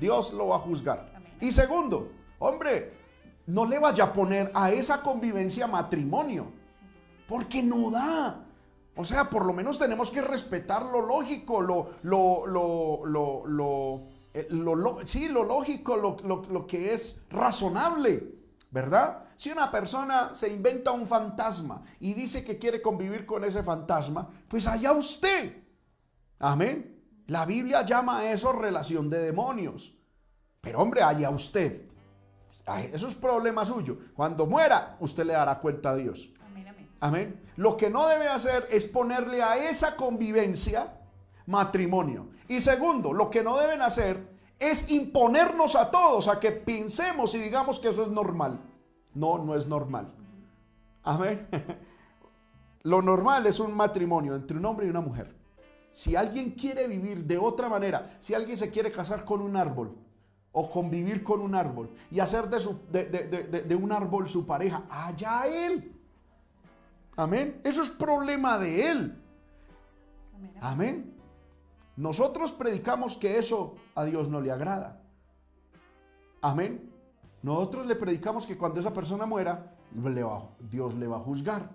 [0.00, 1.12] Dios lo va a juzgar.
[1.40, 2.92] Y segundo, hombre,
[3.46, 6.46] no le vaya a poner a esa convivencia matrimonio,
[7.28, 8.44] porque no da.
[8.96, 14.02] O sea, por lo menos tenemos que respetar lo lógico, lo, lo, lo, lo, lo,
[14.34, 14.48] eh,
[15.04, 18.34] sí, lo lógico, lo, que es razonable,
[18.70, 19.26] ¿verdad?
[19.36, 24.28] Si una persona se inventa un fantasma y dice que quiere convivir con ese fantasma,
[24.48, 25.62] pues allá usted.
[26.40, 26.96] Amén.
[27.28, 29.94] La Biblia llama a eso relación de demonios.
[30.60, 31.88] Pero hombre, allá usted
[32.92, 33.98] eso es problema suyo.
[34.14, 36.30] Cuando muera, usted le dará cuenta a Dios.
[37.00, 37.40] Amén.
[37.56, 40.92] Lo que no debe hacer es ponerle a esa convivencia
[41.46, 42.28] matrimonio.
[42.48, 47.38] Y segundo, lo que no deben hacer es imponernos a todos a que pensemos y
[47.38, 48.60] digamos que eso es normal.
[49.14, 50.12] No, no es normal.
[51.04, 51.48] Amén.
[52.82, 55.34] Lo normal es un matrimonio entre un hombre y una mujer.
[55.90, 59.96] Si alguien quiere vivir de otra manera, si alguien se quiere casar con un árbol,
[60.52, 65.46] o convivir con un árbol y hacer de, su, de, un árbol su pareja, allá
[65.46, 65.94] él.
[67.18, 67.60] Amén.
[67.64, 69.20] Eso es problema de él.
[70.60, 71.16] Amén.
[71.96, 75.02] Nosotros predicamos que eso a Dios no le agrada.
[76.40, 76.92] Amén.
[77.42, 81.70] Nosotros le predicamos que cuando esa persona muera, Dios le va a juzgar.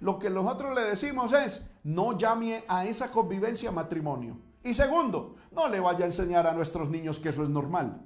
[0.00, 4.36] Lo que nosotros le decimos es, no llame a esa convivencia matrimonio.
[4.62, 7.98] Y segundo, no le vaya a enseñar a nuestros niños que eso es normal.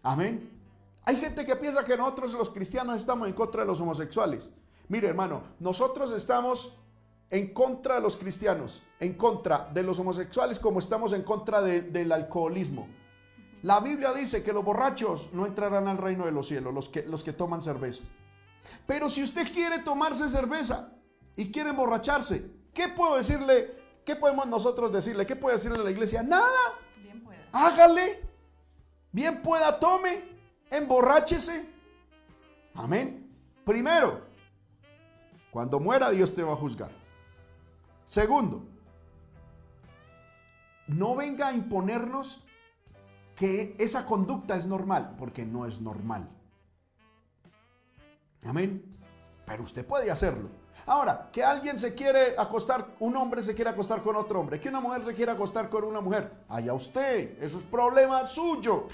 [0.00, 0.48] Amén.
[1.04, 4.52] Hay gente que piensa que nosotros los cristianos estamos en contra de los homosexuales.
[4.88, 6.76] Mire hermano, nosotros estamos
[7.30, 12.12] en contra de los cristianos, en contra de los homosexuales como estamos en contra del
[12.12, 12.88] alcoholismo.
[13.62, 17.02] La Biblia dice que los borrachos no entrarán al reino de los cielos, los que,
[17.04, 18.02] los que toman cerveza.
[18.86, 20.92] Pero si usted quiere tomarse cerveza
[21.34, 23.74] y quiere emborracharse, ¿qué puedo decirle?
[24.04, 25.24] ¿Qué podemos nosotros decirle?
[25.24, 26.22] ¿Qué puede decirle a la iglesia?
[26.22, 26.50] Nada.
[27.02, 28.24] Bien Hágale
[29.14, 30.24] bien pueda, tome,
[30.68, 31.64] emborráchese.
[32.74, 33.32] Amén.
[33.64, 34.23] Primero,
[35.54, 36.90] cuando muera Dios te va a juzgar.
[38.06, 38.64] Segundo,
[40.88, 42.44] no venga a imponernos
[43.36, 46.28] que esa conducta es normal, porque no es normal.
[48.44, 48.98] Amén.
[49.46, 50.48] Pero usted puede hacerlo.
[50.86, 54.70] Ahora, que alguien se quiere acostar, un hombre se quiere acostar con otro hombre, que
[54.70, 58.88] una mujer se quiere acostar con una mujer, allá usted, eso es problema suyo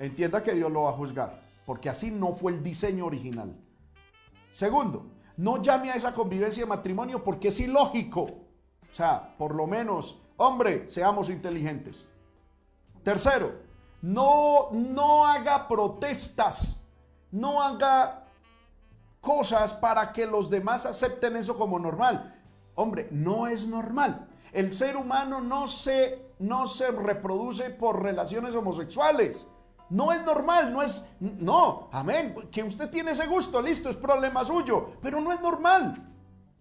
[0.00, 3.56] entienda que Dios lo va a juzgar, porque así no fue el diseño original.
[4.52, 8.22] Segundo, no llame a esa convivencia de matrimonio porque es ilógico.
[8.22, 12.08] O sea, por lo menos, hombre, seamos inteligentes.
[13.04, 13.52] Tercero,
[14.02, 16.84] no, no haga protestas,
[17.30, 18.26] no haga
[19.20, 22.34] cosas para que los demás acepten eso como normal.
[22.74, 24.28] Hombre, no es normal.
[24.52, 29.46] El ser humano no se, no se reproduce por relaciones homosexuales.
[29.90, 31.06] No es normal, no es...
[31.20, 32.34] No, amén.
[32.50, 35.94] Que usted tiene ese gusto, listo, es problema suyo, pero no es normal.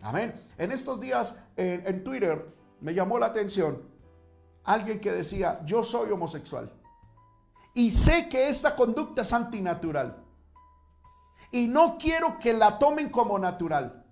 [0.01, 0.33] Amén.
[0.57, 3.81] En estos días en, Twitter me llamó la atención
[4.63, 6.71] alguien que decía, yo soy homosexual.
[7.73, 10.23] Y sé que esta conducta es antinatural.
[11.51, 14.03] Y no quiero que la tomen como natural.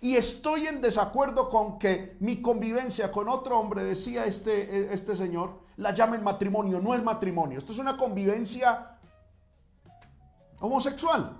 [0.00, 5.63] Y estoy en desacuerdo con que mi convivencia con otro hombre, decía este, este señor,
[5.76, 6.80] la llamen matrimonio.
[6.80, 7.58] No es matrimonio.
[7.58, 8.98] Esto es una convivencia
[10.60, 11.36] homosexual.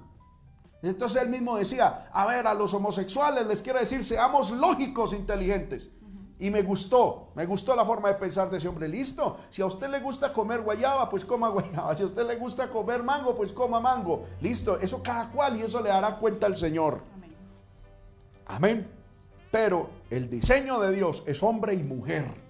[0.83, 5.91] Entonces él mismo decía, a ver, a los homosexuales les quiero decir, seamos lógicos, inteligentes.
[6.39, 8.89] Y me gustó, me gustó la forma de pensar de ese hombre.
[8.89, 11.95] Listo, si a usted le gusta comer guayaba, pues coma guayaba.
[11.95, 14.27] Si a usted le gusta comer mango, pues coma mango.
[14.41, 17.01] Listo, eso cada cual y eso le dará cuenta al Señor.
[17.17, 17.35] Amén.
[18.47, 18.91] Amén.
[19.51, 22.44] Pero el diseño de Dios es hombre y mujer.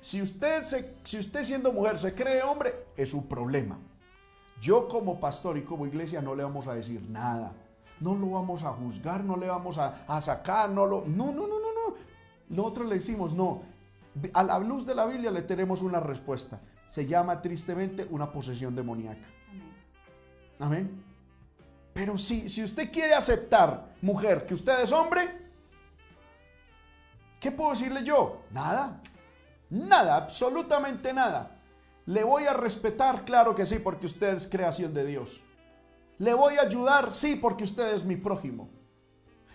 [0.00, 3.78] Si usted, se, si usted siendo mujer se cree hombre, es su problema.
[4.60, 7.54] Yo como pastor y como iglesia no le vamos a decir nada
[8.00, 11.04] no lo vamos a juzgar, no le vamos a, sacar, no lo...
[11.06, 11.96] No, no, no, no, no.
[12.48, 13.62] Nosotros le decimos, no.
[14.32, 16.60] A la luz de la Biblia le tenemos una respuesta.
[16.86, 19.26] Se llama tristemente una posesión demoníaca.
[19.50, 19.72] Amén.
[20.58, 21.04] Amén.
[21.92, 25.28] Pero si, si usted quiere aceptar, mujer, que usted es hombre,
[27.38, 28.42] ¿qué puedo decirle yo?
[28.50, 29.00] Nada.
[29.70, 31.56] Nada, absolutamente nada.
[32.06, 35.40] Le voy a respetar, claro que sí, porque usted es creación de Dios.
[36.18, 38.68] Le voy a ayudar, sí, porque usted es mi prójimo.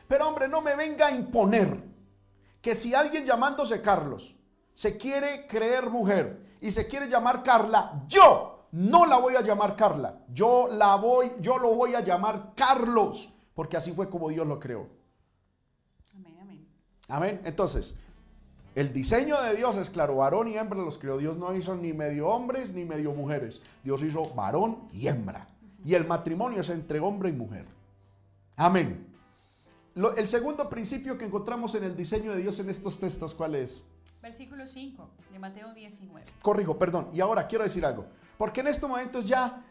[0.08, 1.84] Pero hombre, no me venga a imponer
[2.62, 4.36] que si alguien llamándose Carlos
[4.74, 9.76] se quiere creer mujer y se quiere llamar Carla, yo no la voy a llamar
[9.76, 10.20] Carla.
[10.30, 14.60] Yo la voy, yo lo voy a llamar Carlos, porque así fue como Dios lo
[14.60, 14.90] creó.
[16.14, 16.68] Amén, amén.
[17.08, 17.42] Amén.
[17.46, 17.96] Entonces,
[18.76, 21.18] el diseño de Dios es claro, varón y hembra los creó.
[21.18, 23.62] Dios no hizo ni medio hombres ni medio mujeres.
[23.84, 25.48] Dios hizo varón y hembra.
[25.86, 27.66] Y el matrimonio es entre hombre y mujer.
[28.58, 29.08] Amén.
[30.18, 33.84] el segundo principio que encontramos en el diseño de Dios en estos textos, ¿cuál es?
[34.22, 36.26] Versículo 5 de Mateo 19.
[36.42, 37.10] Corrijo, perdón.
[37.14, 38.06] Y ahora quiero decir algo.
[38.38, 39.64] Porque en estos momentos ya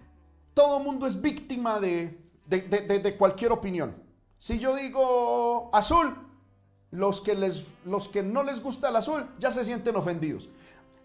[0.55, 3.95] todo mundo es víctima de, de, cualquier opinión.
[4.39, 6.17] Si yo digo azul,
[6.95, 10.49] los que, les, los que no les gusta el azul ya se sienten ofendidos.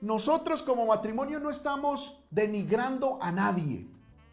[0.02, 3.88] Nosotros como matrimonio no estamos denigrando a nadie.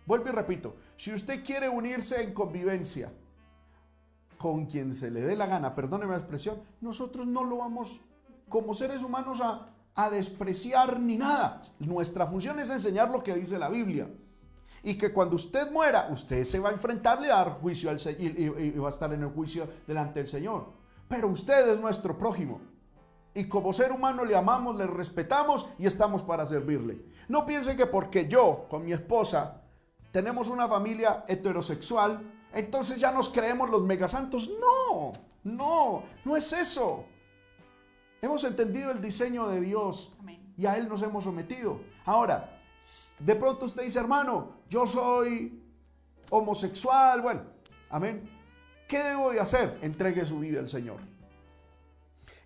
[0.04, 3.10] Vuelvo y repito, si usted quiere unirse en convivencia
[4.36, 7.98] con quien se le dé la gana, perdóneme la expresión, nosotros no lo vamos
[8.48, 9.72] como seres humanos a,
[10.10, 11.62] despreciar ni nada.
[11.78, 14.10] Nuestra función es enseñar lo que dice la Biblia.
[14.82, 18.44] Y que cuando usted muera, usted se va a enfrentarle a dar juicio al y,
[18.44, 20.85] y va a estar en el juicio delante del Señor.
[21.08, 22.60] Pero usted es nuestro prójimo.
[23.34, 27.04] Y como ser humano le amamos, le respetamos y estamos para servirle.
[27.28, 29.62] No piense que porque yo con mi esposa
[30.10, 32.22] tenemos una familia heterosexual,
[32.54, 34.50] entonces ya nos creemos los megasantos.
[34.58, 35.12] No,
[35.44, 37.04] no, no es eso.
[38.22, 40.16] Hemos entendido el diseño de Dios
[40.56, 41.80] y a Él nos hemos sometido.
[42.06, 42.58] Ahora,
[43.18, 45.62] de pronto usted dice, hermano, yo soy
[46.30, 47.42] homosexual, bueno,
[47.90, 48.35] amén.
[48.88, 49.78] ¿Qué debo de hacer?
[49.82, 51.00] Entregue su vida al Señor.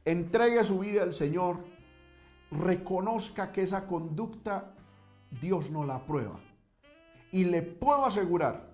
[0.05, 1.59] Entregue su vida al Señor.
[2.51, 4.75] Reconozca que esa conducta
[5.41, 6.41] Dios no la aprueba.
[7.31, 8.71] Y le puedo asegurar,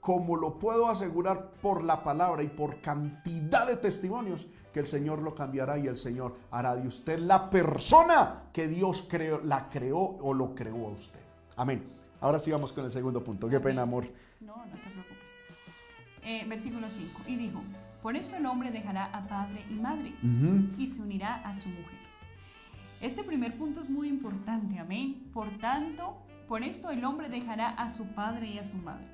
[0.00, 5.20] como lo puedo asegurar por la palabra y por cantidad de testimonios, que el Señor
[5.20, 9.98] lo cambiará y el Señor hará de usted la persona que Dios creó, la creó
[9.98, 11.20] o lo creó a usted.
[11.56, 11.84] Amén.
[12.20, 13.48] Ahora sigamos con el segundo punto.
[13.48, 14.06] Qué pena, amor.
[14.40, 15.11] No, no te preocupes.
[16.24, 17.22] Eh, versículo 5.
[17.26, 17.62] Y dijo,
[18.02, 20.14] por esto el hombre dejará a padre y madre
[20.78, 21.98] y se unirá a su mujer.
[23.00, 25.28] Este primer punto es muy importante, amén.
[25.32, 29.06] Por tanto, por esto el hombre dejará a su padre y a su madre.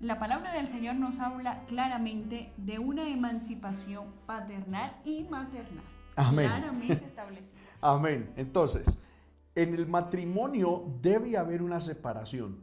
[0.00, 5.84] La palabra del Señor nos habla claramente de una emancipación paternal y maternal.
[6.16, 6.46] Amén.
[6.46, 7.58] Claramente establecida.
[7.80, 8.32] Amén.
[8.36, 8.98] Entonces,
[9.54, 12.58] en el matrimonio debe haber una separación.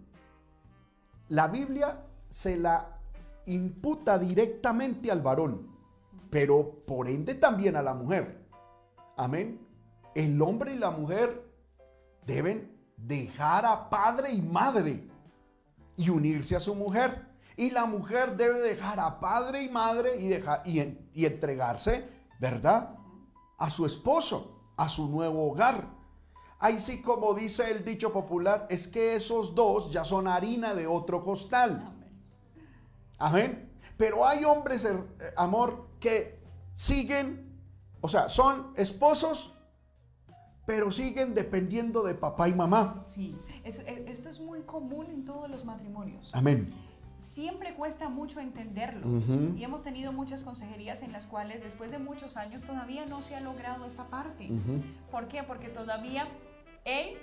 [1.28, 2.95] La Biblia se la
[3.46, 5.70] imputa directamente al varón,
[6.30, 8.46] pero por ende también a la mujer.
[9.18, 9.66] Amén.
[10.14, 11.46] El hombre y la mujer
[12.26, 15.08] deben dejar a padre y madre
[15.96, 17.28] y unirse a su mujer.
[17.58, 22.06] Y la mujer debe dejar a padre y madre y, dejar, y, entregarse,
[22.40, 22.98] ¿verdad?
[23.58, 25.88] A su esposo, a su nuevo hogar.
[26.60, 30.88] Ahí sí, como dice el dicho popular, es que esos dos ya son harina de
[30.88, 31.95] otro costal.
[33.18, 33.70] Amén.
[33.98, 34.98] Pero hay hombres, eh,
[35.38, 36.40] amor, que
[36.74, 37.60] siguen,
[38.02, 39.56] o sea, son esposos
[40.66, 43.04] pero siguen dependiendo de papá y mamá.
[43.08, 43.70] Sí, e,
[44.08, 46.32] esto es muy común en todos los matrimonios.
[46.34, 46.74] Amén.
[47.20, 49.08] Siempre cuesta mucho entenderlo
[49.58, 53.36] y hemos tenido muchas consejerías en las cuales después de muchos años todavía no se
[53.36, 54.50] ha logrado esa parte.
[55.12, 55.44] ¿Por qué?
[55.44, 56.28] Porque todavía
[56.86, 57.18] él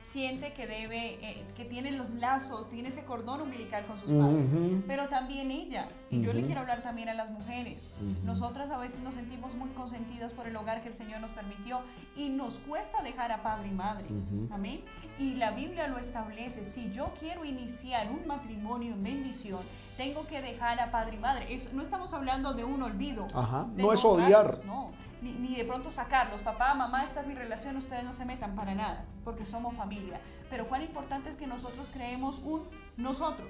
[0.00, 4.50] siente que debe, eh, que tiene los lazos, tiene ese cordón umbilical con sus padres,
[4.52, 4.82] Ujú.
[4.86, 5.88] pero también ella.
[6.10, 7.90] Y yo le quiero hablar también a las mujeres.
[8.00, 8.24] Ujú.
[8.26, 11.80] Nosotras a veces nos sentimos muy consentidas por el hogar que el Señor nos permitió
[12.16, 14.06] y nos cuesta dejar a padre y madre.
[14.50, 14.80] Amén.
[15.18, 16.64] Y la Biblia lo establece.
[16.64, 19.60] Si yo quiero iniciar un matrimonio en bendición,
[19.96, 21.54] tengo que dejar a padre y madre.
[21.54, 23.26] Eso- no estamos hablando de un olvido.
[23.34, 23.66] Ajá.
[23.74, 24.60] de No es odiar.
[24.64, 24.90] No.
[25.22, 26.42] Ni, ni de pronto sacarlos.
[26.42, 30.20] Papá, mamá, esta es mi relación, ustedes no se metan para nada, porque somos familia.
[30.50, 32.62] Pero cuán importante es que nosotros creemos un
[32.96, 33.48] nosotros,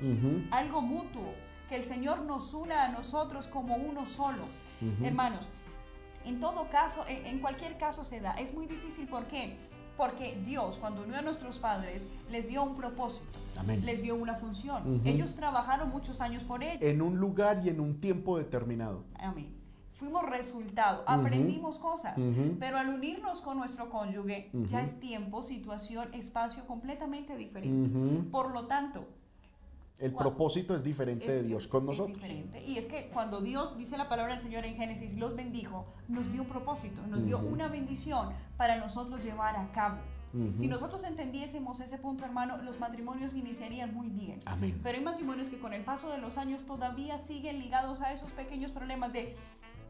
[0.50, 1.34] algo mutuo,
[1.68, 4.44] que el Señor nos una a nosotros como uno solo.
[5.02, 5.48] Hermanos,
[6.24, 8.32] en todo caso, en, cualquier caso se da.
[8.32, 9.56] Es muy difícil, ¿por qué?
[9.96, 13.84] Porque Dios, cuando unió a nuestros padres, les dio un propósito, Amén.
[13.84, 15.00] les dio una función.
[15.04, 16.86] Ellos trabajaron muchos años por ello.
[16.86, 19.04] En un lugar y en un tiempo determinado.
[19.18, 19.57] Amén.
[19.98, 22.56] Fuimos resultado, aprendimos cosas, Ujú.
[22.60, 24.86] pero al unirnos con nuestro cónyuge ya Ujú.
[24.86, 28.30] es tiempo, situación, espacio completamente diferente.
[28.30, 29.06] Por lo tanto,
[30.00, 32.14] El Cuando- propósito es diferente de es- Dios con es nosotros.
[32.18, 32.62] diferente.
[32.64, 36.30] Y es que cuando Dios, dice la palabra del Señor en Génesis, los bendijo, nos
[36.30, 39.98] dio un propósito, nos dio una bendición para nosotros llevar a cabo.
[40.32, 40.56] Ujú.
[40.56, 44.38] Si nosotros entendiésemos ese punto, hermano, los matrimonios iniciarían muy bien.
[44.44, 44.78] Amén.
[44.84, 48.30] Pero hay matrimonios que con el paso de los años todavía siguen ligados a esos
[48.30, 49.34] pequeños problemas de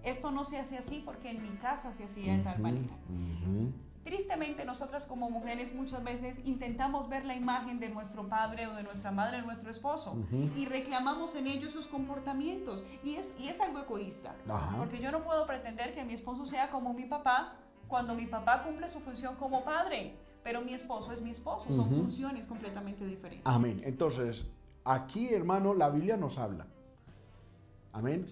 [0.03, 2.95] esto no se hace así porque en mi casa se hacía de tal manera.
[3.09, 3.73] Ujú.
[4.05, 8.83] Tristemente, nosotras como mujeres muchas veces intentamos ver la imagen de nuestro padre o de
[8.83, 10.49] nuestra madre o nuestro esposo Ujú.
[10.57, 12.85] y reclamamos en ellos sus comportamientos.
[13.05, 14.77] Y es, y es algo egoísta, Ajá.
[14.79, 18.63] porque yo no puedo pretender que mi esposo sea como mi papá cuando mi papá
[18.63, 23.47] cumple su función como padre, pero mi esposo es mi esposo, son funciones completamente diferentes.
[23.47, 23.83] Amén.
[23.85, 24.47] Entonces,
[24.85, 26.67] aquí, hermano, la Biblia nos habla.
[27.93, 28.27] Amén.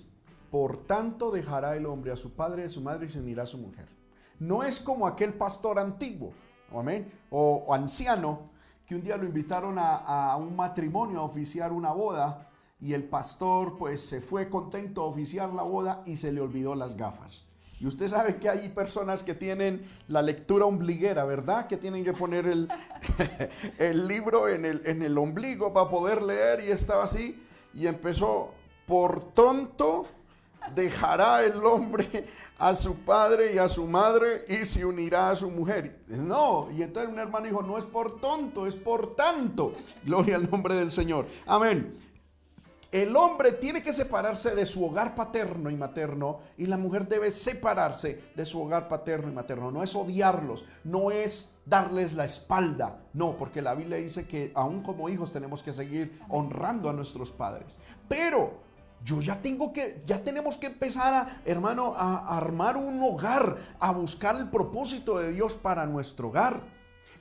[0.51, 3.43] Por tanto, dejará el hombre a su padre y a su madre y se unirá
[3.45, 3.89] a su mujer.
[4.39, 6.33] No es como aquel pastor antiguo,
[6.75, 8.51] amén, o, anciano,
[8.87, 13.77] que un día lo invitaron a, un matrimonio a oficiar una boda y el pastor
[13.79, 17.45] pues se fue contento a oficiar la boda y se le olvidó las gafas.
[17.81, 21.67] Y usted sabe que hay personas que tienen la lectura ombliguera, ¿verdad?
[21.67, 22.69] Que tienen que poner el,
[24.07, 24.65] libro en
[25.03, 27.43] el ombligo para poder leer y estaba así
[27.75, 28.53] y empezó,
[28.87, 30.07] por tonto
[30.75, 32.27] dejará el hombre
[32.59, 36.01] a su padre y a su madre y se unirá a su mujer.
[36.07, 39.75] No, y entonces un hermano dijo, no es por tonto, es por tanto.
[40.05, 41.27] Gloria al nombre del Señor.
[41.47, 41.97] Amén.
[42.93, 47.31] El hombre tiene que separarse de su hogar paterno y materno y la mujer debe
[47.31, 49.71] separarse de su hogar paterno y materno.
[49.71, 54.83] No es odiarlos, no es darles la espalda, no, porque la Biblia dice que aún
[54.83, 57.77] como hijos tenemos que seguir honrando a nuestros padres.
[58.09, 58.66] Pero
[59.05, 63.93] yo ya tengo que, ya tenemos que empezar a, hermano, a armar un hogar, a
[63.93, 66.61] buscar el propósito de Dios para nuestro hogar.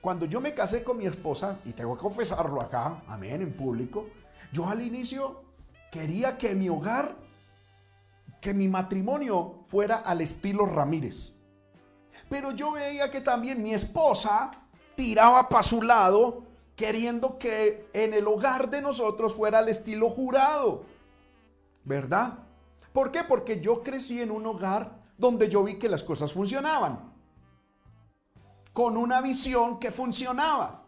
[0.02, 4.08] Cuando yo me casé con mi esposa, y tengo que confesarlo acá, amén, en público,
[4.52, 5.44] yo al inicio
[5.92, 7.16] quería que mi hogar,
[8.40, 11.34] que mi matrimonio fuera al estilo Ramírez.
[12.30, 14.52] Pero yo veía que también mi esposa
[14.96, 16.44] tiraba para su lado,
[16.76, 20.84] queriendo que en el hogar de nosotros fuera al estilo jurado.
[21.86, 22.40] ¿Verdad?
[22.92, 23.24] ¿Por qué?
[23.24, 27.14] Porque yo crecí en un hogar donde yo vi que las cosas funcionaban.
[28.74, 30.84] Con una visión que funcionaba.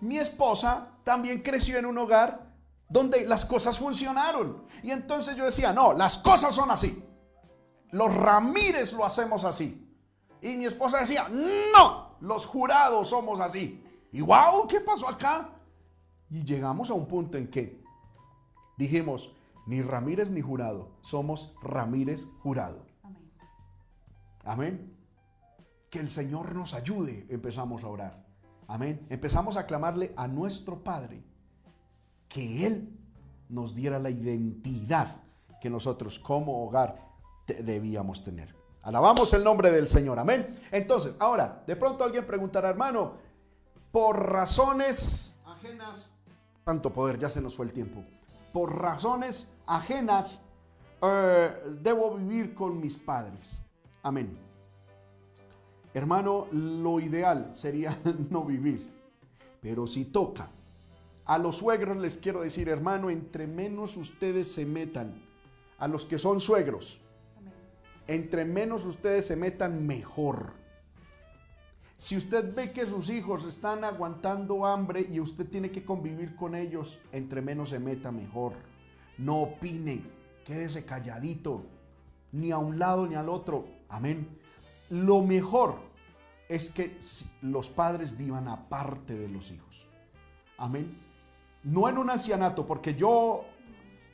[0.00, 2.52] Mi esposa también creció en un hogar
[2.88, 4.66] donde las cosas funcionaron.
[4.82, 7.02] Y entonces yo decía, no, las cosas son así.
[7.90, 9.80] Los Ramírez lo hacemos así.
[10.42, 13.82] Y mi esposa decía, no, los jurados somos así.
[14.12, 15.50] Y wow, ¿qué pasó acá?
[16.30, 17.82] Y llegamos a un punto en que
[18.76, 19.33] dijimos,
[19.66, 22.84] ni Ramírez ni jurado, somos Ramírez jurado.
[23.02, 23.30] Amén.
[24.44, 24.96] Amén.
[25.90, 28.24] Que el Señor nos ayude, empezamos a orar.
[28.66, 29.06] Amén.
[29.10, 31.22] Empezamos a clamarle a nuestro Padre
[32.28, 32.98] que Él
[33.48, 35.22] nos diera la identidad
[35.60, 36.98] que nosotros como hogar
[37.46, 38.54] te- debíamos tener.
[38.82, 40.18] Alabamos el nombre del Señor.
[40.18, 40.60] Amén.
[40.72, 43.12] Entonces, ahora, de pronto alguien preguntará, hermano,
[43.92, 46.14] por razones ajenas,
[46.64, 48.02] tanto poder, ya se nos fue el tiempo,
[48.52, 50.42] por razones ajenas,
[51.02, 51.50] eh,
[51.80, 53.62] debo vivir con mis padres.
[54.02, 54.36] Amén.
[55.92, 57.98] Hermano, lo ideal sería
[58.30, 58.90] no vivir,
[59.60, 60.50] pero si toca,
[61.24, 65.14] a los suegros les quiero decir, hermano, entre menos ustedes se metan,
[65.78, 67.00] a los que son suegros,
[68.06, 70.52] entre menos ustedes se metan, mejor.
[71.96, 76.54] Si usted ve que sus hijos están aguantando hambre y usted tiene que convivir con
[76.54, 78.52] ellos, entre menos se meta, mejor.
[79.18, 80.02] No opine,
[80.44, 81.64] quédese calladito,
[82.32, 83.66] ni a un lado ni al otro.
[83.88, 84.38] Amén.
[84.90, 85.76] Lo mejor
[86.48, 86.98] es que
[87.42, 89.86] los padres vivan aparte de los hijos.
[90.58, 90.98] Amén.
[91.62, 93.44] No en un ancianato, porque yo,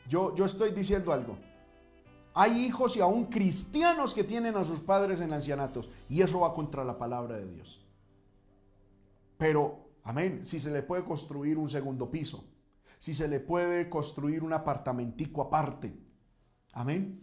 [0.09, 1.37] yo, yo estoy diciendo algo.
[2.33, 6.55] Hay hijos y aún cristianos que tienen a sus padres en ancianatos y eso va
[6.55, 7.85] contra la palabra de Dios.
[9.37, 12.45] Pero, amén, si se le puede construir un segundo piso,
[13.01, 15.99] si se le puede construir un apartamentico aparte,
[16.75, 17.19] amén,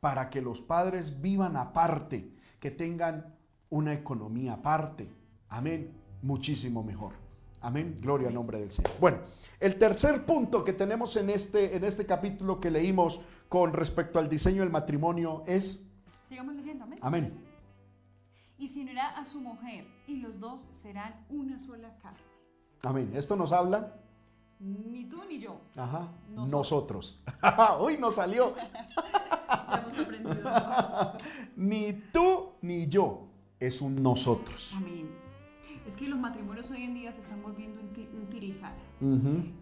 [0.00, 3.36] para que los padres vivan aparte, que tengan
[3.68, 5.12] una economía aparte,
[5.50, 5.92] amén,
[6.22, 7.12] muchísimo mejor.
[7.60, 8.92] Amén, gloria al nombre del Señor.
[8.98, 9.18] Bueno,
[9.60, 14.30] el tercer punto que tenemos en este, en este capítulo que leímos con respecto al
[14.30, 15.86] diseño del matrimonio es...
[16.30, 16.98] Sigamos leyendo, amén.
[17.02, 17.40] Amén.
[18.56, 22.20] Y se unirá a su mujer y los dos serán una sola carne.
[22.84, 23.10] Amén.
[23.14, 24.00] Esto nos habla...
[24.58, 25.60] Ni tú ni yo.
[25.76, 26.08] Ajá.
[26.30, 27.22] Nosotros.
[27.80, 28.54] Uy, nos salió.
[29.48, 31.12] ya hemos aprendido.
[31.56, 33.28] ni tú ni yo.
[33.60, 34.72] Es un nosotros.
[34.76, 35.10] Amén.
[35.86, 38.74] Es que los matrimonios hoy en día se están volviendo un, tirijada.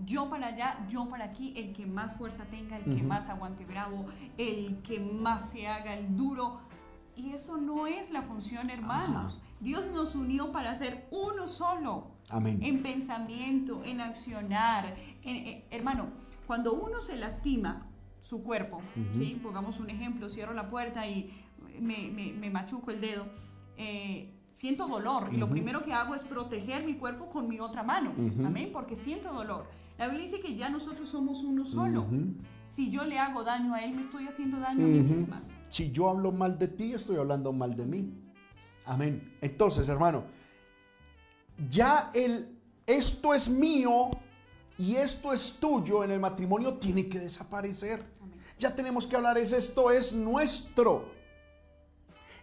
[0.06, 3.66] Yo para allá, yo para aquí, el que más fuerza tenga, el que más aguante
[3.66, 4.06] bravo,
[4.38, 6.60] el que más se haga el duro.
[7.14, 9.38] Y eso no es la función, hermanos.
[9.60, 12.12] Dios nos unió para ser uno solo.
[12.28, 12.60] Amén.
[12.62, 14.96] En pensamiento, en accionar.
[15.70, 16.08] hermano,
[16.46, 17.86] cuando uno se lastima
[18.20, 18.80] su cuerpo,
[19.12, 19.38] ¿sí?
[19.42, 21.30] pongamos un ejemplo, cierro la puerta y
[21.80, 23.26] me, me machuco el dedo.
[23.76, 27.82] Eh, siento dolor y lo primero que hago es proteger mi cuerpo con mi otra
[27.82, 28.12] mano.
[28.44, 29.66] Amén, porque siento dolor.
[29.98, 32.06] La Biblia dice que ya nosotros somos uno solo.
[32.64, 35.42] Si yo le hago daño a él, me estoy haciendo daño a mí misma.
[35.68, 38.12] Si yo hablo mal de ti, estoy hablando mal de mí.
[38.86, 39.36] Amén.
[39.40, 40.24] Entonces, hermano,
[41.70, 42.54] ya el
[42.86, 44.10] esto es mío
[44.76, 48.04] y esto es tuyo en el matrimonio tiene que desaparecer.
[48.58, 51.12] Ya tenemos que hablar es esto es nuestro.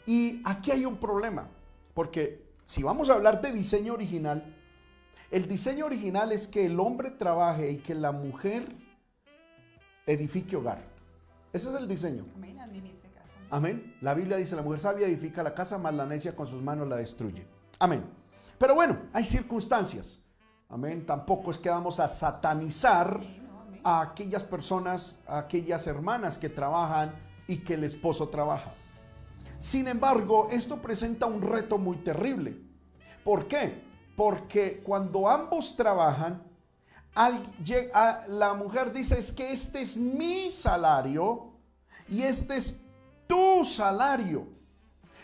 [0.05, 1.47] Y aquí hay un problema.
[1.93, 4.43] Porque si vamos a hablar de diseño original,
[5.29, 8.75] el diseño original es que el hombre trabaje y que la mujer
[10.05, 10.81] edifique hogar.
[11.53, 12.25] Ese es el diseño.
[12.35, 12.57] Amén.
[13.99, 16.87] La Biblia dice, la mujer sabia edifica la casa, más la necia con sus manos
[16.87, 17.45] la destruye.
[17.79, 18.03] Amén.
[18.57, 20.21] Pero bueno, hay circunstancias.
[20.69, 21.05] Amén.
[21.05, 23.19] Tampoco es que vamos a satanizar
[23.83, 27.13] a aquellas personas, a aquellas hermanas que trabajan
[27.45, 28.73] y que el esposo trabaja.
[29.59, 32.57] Sin embargo, esto presenta un reto muy terrible.
[33.23, 33.83] ¿Por qué?
[34.15, 36.41] Porque cuando ambos trabajan,
[37.15, 41.51] la mujer dice es que este es mi salario
[42.07, 42.80] y este es
[43.31, 44.45] tu salario.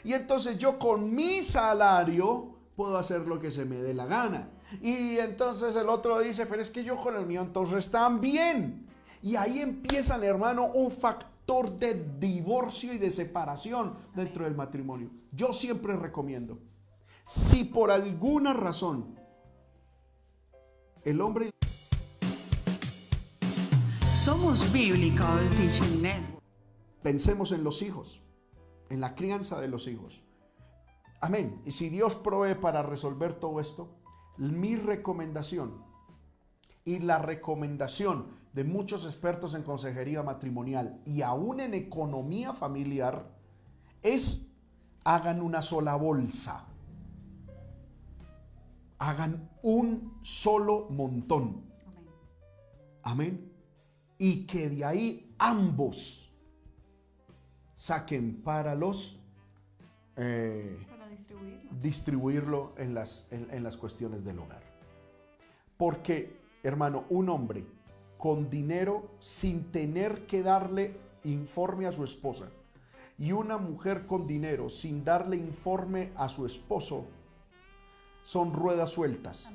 [0.06, 4.50] Y entonces yo con mi salario puedo hacer lo que se me dé la gana.
[4.82, 8.88] Y entonces el otro dice, pero es que yo con el mío entonces también.
[9.22, 15.10] Y ahí empiezan, hermano, un factor de divorcio y de separación dentro del matrimonio.
[15.34, 16.60] Yo siempre recomiendo,
[17.26, 19.20] si por alguna razón
[21.04, 21.52] el hombre...
[24.24, 26.02] Somos Biblical Teaching
[27.08, 28.20] Pensemos en los hijos,
[28.90, 30.22] en la crianza de los hijos.
[31.22, 31.62] Amén.
[31.66, 33.96] Y si Dios provee para resolver todo esto,
[34.36, 35.86] mi recomendación
[36.84, 43.34] y la recomendación de muchos expertos en consejería matrimonial y aún en economía familiar
[44.04, 44.52] es
[45.06, 46.66] hagan una sola bolsa.
[48.98, 51.72] Hagan un solo montón.
[53.02, 53.50] Amén.
[54.18, 56.27] Y que de ahí ambos
[57.78, 59.18] saquen para los...
[60.18, 60.78] Eh,
[61.80, 64.64] distribuirlo, en, las, en las cuestiones del hogar.
[65.78, 67.64] Porque, hermano, un hombre
[68.18, 72.48] con dinero sin tener que darle informe a su esposa.
[73.18, 77.06] Y una mujer con dinero sin darle informe a su esposo
[78.24, 79.50] son ruedas sueltas.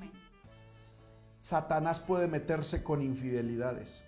[1.41, 4.05] Satanás puede meterse con infidelidades.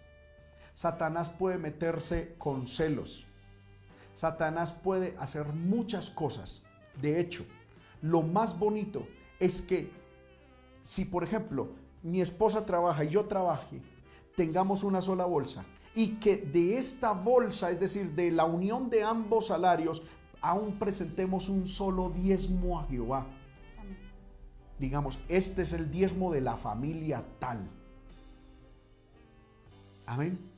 [0.74, 3.26] Satanás puede meterse con celos.
[4.14, 6.62] Satanás puede hacer muchas cosas.
[7.00, 7.44] De hecho,
[8.00, 9.06] lo más bonito
[9.40, 9.90] es que
[10.82, 11.70] si, por ejemplo,
[12.02, 13.80] mi esposa trabaja y yo trabaje,
[14.36, 19.02] tengamos una sola bolsa y que de esta bolsa, es decir, de la unión de
[19.02, 20.02] ambos salarios,
[20.40, 23.26] aún presentemos un solo diezmo a Jehová.
[24.78, 27.68] Digamos, este es el diezmo de la familia tal.
[30.06, 30.53] Amén.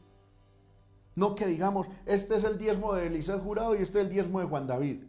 [1.16, 4.38] No que digamos, este es el diezmo de Eliseo Jurado y este es el diezmo
[4.38, 5.02] de Juan David.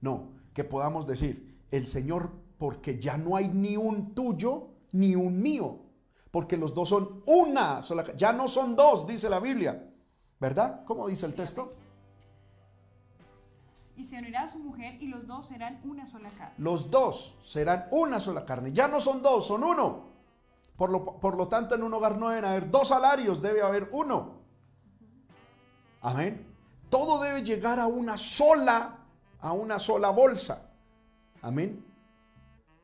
[0.00, 5.42] No, que podamos decir, el Señor, porque ya no hay ni un tuyo ni un
[5.42, 5.80] mío,
[6.30, 9.92] porque los dos son una sola, ya no son dos, dice la Biblia,
[10.40, 10.82] ¿verdad?
[10.86, 11.74] ¿Cómo dice el texto?
[13.96, 16.54] Y se unirá a su mujer y los dos serán una sola carne.
[16.56, 18.72] Los dos serán una sola carne.
[18.72, 20.14] Ya no son dos, son uno.
[20.76, 23.90] Por lo, por lo tanto, en un hogar no deben haber dos salarios, debe haber
[23.92, 24.43] uno.
[26.04, 26.46] Amén.
[26.90, 28.98] Todo debe llegar a una sola,
[29.40, 30.70] a una sola bolsa.
[31.40, 31.82] Amén.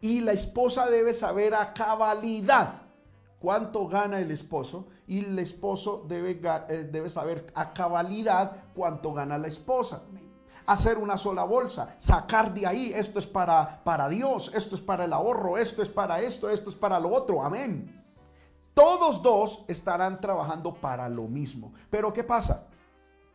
[0.01, 2.81] Y la esposa debe saber a cabalidad
[3.39, 6.41] cuánto gana el esposo y el esposo debe,
[6.71, 10.03] eh, debe saber a cabalidad cuánto gana la esposa.
[10.64, 15.05] Hacer una sola bolsa, sacar de ahí, esto es para, para Dios, esto es para
[15.05, 18.03] el ahorro, esto es para esto, esto es para lo otro, amén.
[18.73, 21.75] Todos dos estarán trabajando para lo mismo.
[21.91, 22.70] Pero ¿qué pasa?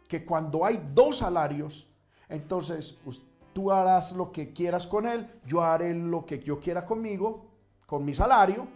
[0.08, 1.88] Que cuando hay dos salarios,
[2.30, 2.98] entonces
[3.54, 7.46] tú harás lo que quieras con él, yo haré lo que yo quiera conmigo,
[7.86, 8.68] con mi salario,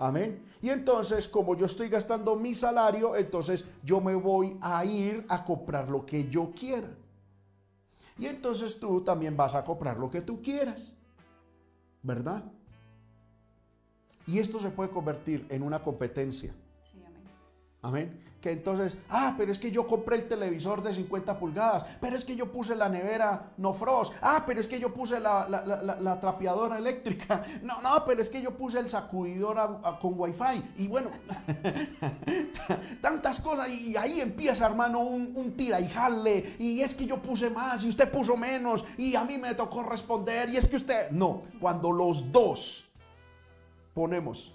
[0.00, 0.42] Amén.
[0.62, 5.44] Y entonces, como yo estoy gastando mi salario, entonces yo me voy a ir a
[5.44, 6.88] comprar lo que yo quiera.
[8.18, 10.94] Y entonces tú también vas a comprar lo que tú quieras.
[12.02, 12.42] ¿Verdad?
[14.26, 16.54] Y esto se puede convertir en una competencia.
[16.90, 18.08] Sí, amén.
[18.08, 22.16] Amén que entonces, ah, pero es que yo compré el televisor de 50 pulgadas, pero
[22.16, 25.46] es que yo puse la nevera no frost, ah, pero es que yo puse la,
[25.48, 30.88] la, trapeadora eléctrica, no, no, pero es que yo puse el sacudidor con wifi, y
[30.88, 31.10] bueno,
[33.02, 37.20] tantas cosas, y ahí empieza, hermano, un, un tira y jale, y es que yo
[37.20, 40.76] puse más, y usted puso menos, y a mí me tocó responder, y es que
[40.76, 42.88] usted, no, cuando los dos
[43.92, 44.54] ponemos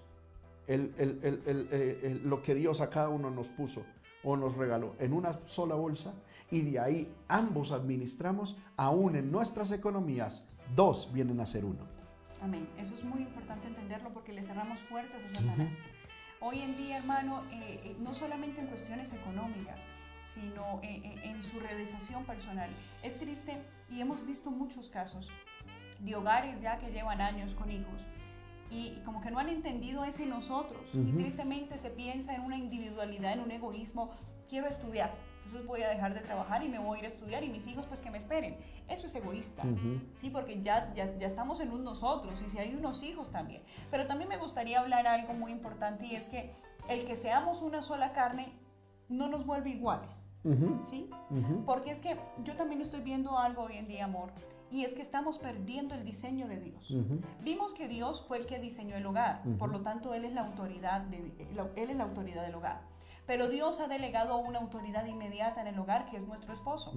[0.68, 3.84] el, lo que Dios a cada uno nos puso
[4.24, 6.14] o nos regaló en una sola bolsa
[6.52, 10.44] y de ahí ambos administramos, aún en nuestras economías,
[10.76, 11.86] dos vienen a ser uno.
[12.42, 12.68] Amén.
[12.78, 15.76] Eso es muy importante entenderlo porque le cerramos puertas a Satanás.
[16.42, 19.88] Hoy en día, hermano, eh, eh, no solamente en cuestiones económicas,
[20.26, 22.70] sino eh, en su realización personal.
[23.04, 25.32] Es triste y hemos visto muchos casos
[26.00, 28.06] de hogares ya que llevan años con hijos
[28.70, 30.82] y, como que no han entendido ese nosotros.
[30.94, 34.12] Y tristemente se piensa en una individualidad, en un egoísmo.
[34.48, 35.12] Quiero estudiar,
[35.46, 37.68] entonces voy a dejar de trabajar y me voy a ir a estudiar y mis
[37.68, 38.58] hijos pues que me esperen.
[38.88, 39.64] Eso es egoísta,
[40.16, 40.30] ¿sí?
[40.30, 43.62] Porque ya, ya, ya, estamos en un nosotros y si hay unos hijos también.
[43.92, 46.52] Pero también me gustaría hablar algo muy importante y es que
[46.90, 48.54] el que seamos una sola carne
[49.08, 50.30] no nos vuelve iguales,
[50.84, 51.10] ¿sí?
[51.66, 54.32] Porque es que yo también estoy viendo algo hoy en día, amor,
[54.76, 56.94] y es que estamos perdiendo el diseño de Dios.
[57.44, 60.42] Vimos que Dios fue el que diseñó el hogar, por lo tanto Él es la
[60.42, 61.18] autoridad, de,
[61.76, 62.82] él es la autoridad del hogar.
[63.26, 66.94] Pero Dios ha delegado una autoridad inmediata en el hogar que es nuestro esposo.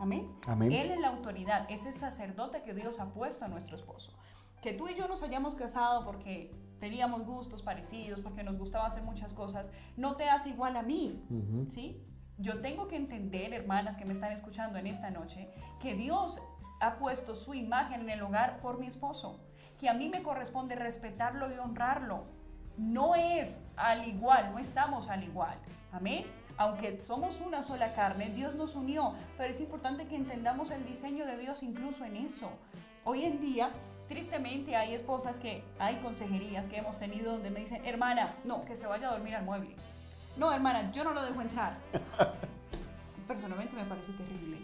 [0.00, 0.32] ¿Amén?
[0.74, 4.12] Él es la autoridad, es el sacerdote que Dios ha puesto a nuestro esposo.
[4.60, 9.04] Que tú y yo nos hayamos casado porque teníamos gustos parecidos, porque nos gustaba hacer
[9.04, 11.24] muchas cosas, no te hace igual a mí,
[11.68, 12.04] ¿sí?
[12.42, 15.48] Yo tengo que entender, hermanas que me están escuchando en esta noche,
[15.80, 16.42] que Dios
[16.80, 19.38] ha puesto su imagen en el hogar por mi esposo,
[19.78, 22.24] que a mí me corresponde respetarlo y honrarlo.
[22.76, 25.56] No es al igual, no estamos al igual.
[25.92, 26.26] Amén.
[26.56, 31.24] Aunque somos una sola carne, Dios nos unió, pero es importante que entendamos el diseño
[31.26, 32.50] de Dios incluso en eso.
[33.04, 33.70] Hoy en día,
[34.08, 38.76] tristemente hay esposas que, hay consejerías que hemos tenido donde me dicen, hermana, no, que
[38.76, 39.76] se vaya a dormir al mueble
[40.36, 41.78] no, hermana, yo no lo dejo entrar.
[43.28, 44.58] Personalmente me parece terrible.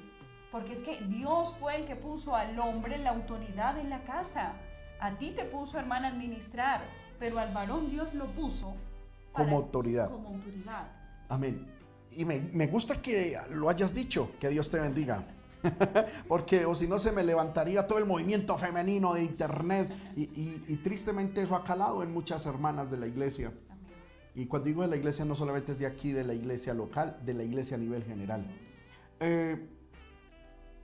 [0.51, 4.55] Porque es que Dios fue el que puso al hombre la autoridad en la casa.
[5.01, 6.83] A ti te puso, hermana, administrar,
[7.19, 8.75] pero al varón Dios lo puso
[9.33, 10.11] como autoridad.
[10.11, 10.89] Como autoridad.
[11.29, 11.67] Amén.
[12.11, 15.25] Y me, gusta que lo hayas dicho, que Dios te bendiga.
[16.29, 21.43] Porque o si no se me levantaría todo el movimiento femenino de internet y tristemente
[21.43, 23.53] eso ha calado en muchas hermanas de la iglesia.
[24.39, 27.19] Y cuando digo de la iglesia, no solamente es de aquí, de la iglesia local,
[27.25, 28.47] de la iglesia a nivel general.
[29.19, 29.69] Eh,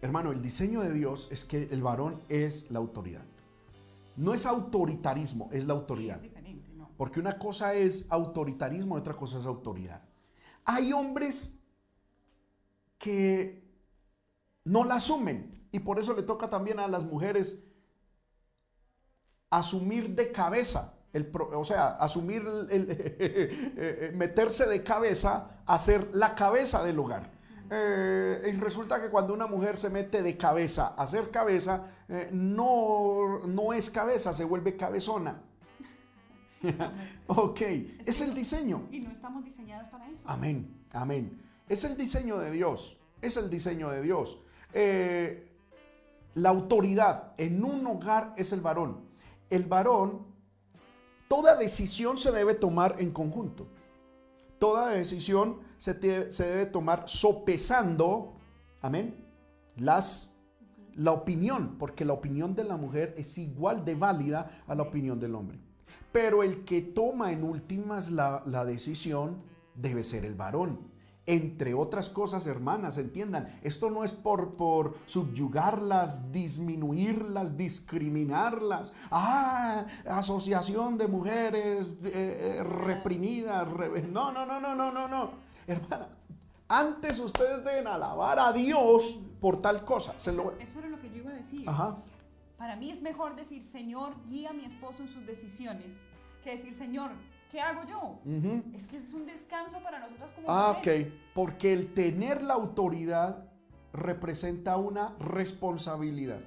[0.03, 3.23] hermano, el diseño de Dios es que el varón es la autoridad.
[4.17, 6.21] No es autoritarismo, es la autoridad.
[6.97, 10.03] Porque una cosa es autoritarismo y otra cosa es autoridad.
[10.65, 11.57] Hay hombres
[12.99, 13.63] que
[14.65, 17.63] no la asumen y por eso le toca también a las mujeres
[19.49, 26.35] asumir de cabeza o sea, asumir, el, eh, eh, meterse de cabeza a ser la
[26.35, 27.31] cabeza del hogar.
[27.71, 31.87] Eh, y resulta que cuando una mujer se mete de cabeza a ser cabeza,
[32.33, 35.41] no, no es cabeza, se vuelve cabezona.
[37.27, 37.61] ok,
[38.05, 38.87] es, el diseño.
[38.91, 40.23] Y no estamos diseñadas para eso.
[40.27, 41.41] Amén, amén.
[41.69, 44.39] Es el diseño de Dios, es el diseño de Dios.
[46.35, 49.01] la autoridad en un hogar es el varón.
[49.49, 50.34] El varón
[51.29, 53.69] toda decisión se debe tomar en conjunto.
[54.59, 58.35] Toda decisión se, debe tomar sopesando,
[58.81, 59.15] amén,
[59.77, 60.31] las
[60.95, 65.19] la opinión, porque la opinión de la mujer es igual de válida a la opinión
[65.19, 65.59] del hombre.
[66.13, 69.43] Pero el que toma en últimas la, la decisión
[69.75, 70.94] debe ser el varón.
[71.27, 78.93] Entre otras cosas, hermanas, entiendan, esto no es por, por subyugarlas, disminuirlas, discriminarlas.
[79.11, 83.67] Ah, asociación de mujeres eh, eh, reprimidas.
[84.11, 85.31] no, no, no, no, no, no, no.
[85.67, 86.09] Hermana,
[86.69, 90.15] antes ustedes deben alabar a Dios por tal cosa.
[90.17, 90.31] Eso
[90.79, 91.65] era lo que yo iba a decir.
[92.59, 95.97] Para mí es mejor decir, Señor, guía a mi esposo en sus decisiones,
[96.43, 97.11] que decir, Señor,
[97.55, 98.19] ¿qué hago yo?
[98.77, 100.89] Es que es un descanso para nosotros como Ah, ok.
[101.33, 103.49] Porque el tener la autoridad
[103.93, 106.41] representa una responsabilidad.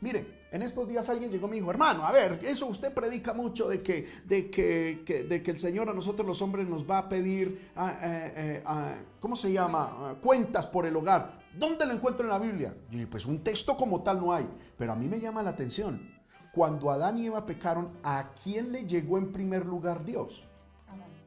[0.00, 3.34] Mire, en estos días alguien llegó y me dijo, hermano, a ver, eso usted predica
[3.34, 6.98] mucho de que, de que, de que el Señor a nosotros los hombres nos va
[6.98, 10.16] a pedir, ah, eh, eh, ah, ¿cómo se llama?
[10.22, 11.38] cuentas por el hogar.
[11.52, 12.74] ¿Dónde lo encuentro en la Biblia?
[12.90, 14.48] Y pues un texto como tal no hay,
[14.78, 16.15] pero a mí me llama la atención
[16.56, 20.42] cuando Adán y Eva pecaron, ¿a quién le llegó en primer lugar Dios?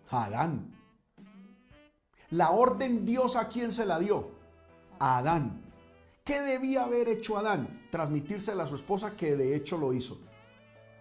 [0.09, 0.75] A Adán.
[2.31, 4.31] La orden Dios a quién se la dio?
[4.97, 5.61] A Adán.
[6.23, 7.85] ¿Qué debía haber hecho Adán?
[7.91, 10.19] Transmitírsela a su esposa que de hecho lo hizo.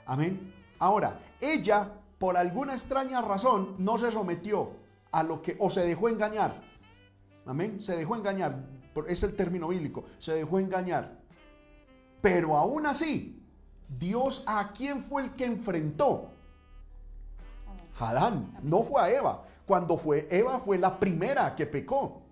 [0.04, 0.52] Amén.
[0.78, 4.72] Ahora, ella, por alguna extraña razón, no se sometió
[5.10, 6.60] a lo que, o se dejó engañar.
[7.46, 7.80] Amén.
[7.80, 8.62] Se dejó engañar.
[9.06, 10.04] Es el término bíblico.
[10.18, 11.18] Se dejó engañar.
[12.20, 13.37] Pero aún así,
[13.88, 16.30] Dios a quién fue el que enfrentó?
[17.98, 19.42] Adán, no fue a Eva.
[19.66, 22.22] Cuando fue Eva fue la primera que pecó.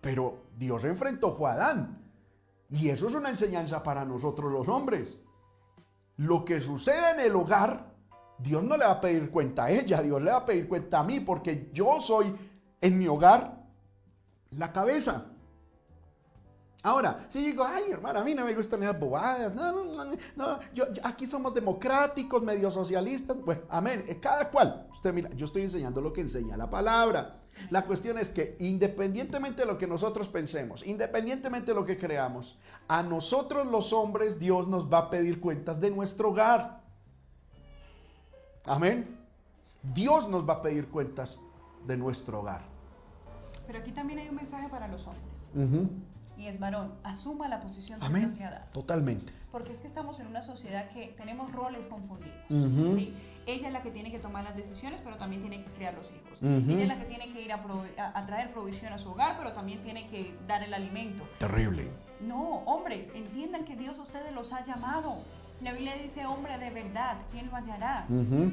[0.00, 2.02] Pero Dios enfrentó a Adán.
[2.70, 5.20] Y eso es una enseñanza para nosotros los hombres.
[6.16, 7.94] Lo que sucede en el hogar,
[8.38, 11.00] Dios no le va a pedir cuenta a ella, Dios le va a pedir cuenta
[11.00, 12.34] a mí, porque yo soy
[12.80, 13.64] en mi hogar
[14.50, 15.26] la cabeza.
[16.82, 20.16] Ahora, si digo, ay hermano, a mí no me gustan esas bobadas, no, no, no,
[20.36, 24.86] no yo, aquí somos democráticos, medio socialistas, bueno, amén, eh, cada cual.
[24.92, 27.40] Usted mira, yo estoy enseñando lo que enseña la palabra.
[27.70, 32.56] La cuestión es que independientemente de lo que nosotros pensemos, independientemente de lo que creamos,
[32.86, 36.80] a nosotros los hombres Dios nos va a pedir cuentas de nuestro hogar.
[38.64, 39.18] Amén.
[39.82, 41.40] Dios nos va a pedir cuentas
[41.84, 42.62] de nuestro hogar.
[43.66, 45.50] Pero aquí también hay un mensaje para los hombres
[46.38, 48.66] y es varón, asuma la posición que Dios le ha dado.
[48.72, 49.32] Totalmente.
[49.50, 52.36] Porque es que estamos en una sociedad que tenemos roles confundidos.
[53.46, 56.10] Ella es la que tiene que tomar las decisiones, pero también tiene que criar los
[56.10, 56.42] hijos.
[56.42, 57.62] Ella es la que tiene que ir a,
[58.14, 61.26] a, traer provisión a su hogar, pero también tiene que dar el alimento.
[61.38, 61.88] Terrible.
[62.20, 65.16] No, hombres, entiendan que Dios a ustedes los ha llamado.
[65.60, 68.06] La Biblia dice, hombre de verdad, ¿quién lo hallará?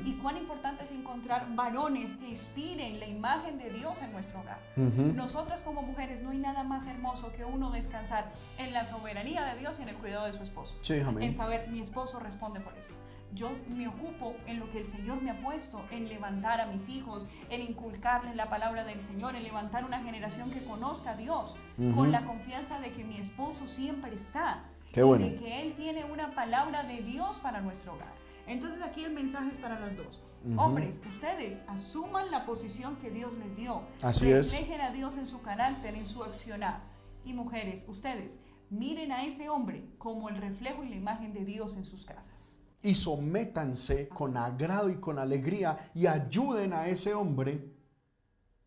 [0.06, 4.60] Y cuán importante es encontrar varones que inspiren la imagen de Dios en nuestro hogar.
[4.76, 9.60] Nosotras como mujeres no hay nada más hermoso que uno descansar en la soberanía de
[9.60, 10.76] Dios y en el cuidado de su esposo.
[10.82, 12.92] Sí, en saber, mi esposo responde por eso.
[13.34, 16.88] Yo me ocupo en lo que el Señor me ha puesto, en levantar a mis
[16.90, 21.56] hijos, en inculcarles la palabra del Señor, en levantar una generación que conozca a Dios,
[21.94, 24.64] con la confianza de que mi esposo siempre está
[24.96, 28.14] de que Él tiene una palabra de Dios para nuestro hogar.
[28.48, 30.22] Entonces aquí el mensaje es para los dos.
[30.58, 33.82] Hombres, ustedes asuman la posición que Dios les dio.
[34.02, 36.82] Así Reflejen a Dios en su carácter, en su accionar.
[37.26, 38.40] Y mujeres, ustedes
[38.70, 42.56] miren a ese hombre como el reflejo y la imagen de Dios en sus casas.
[42.84, 47.74] Y sométanse con agrado y con alegría y ayuden a ese hombre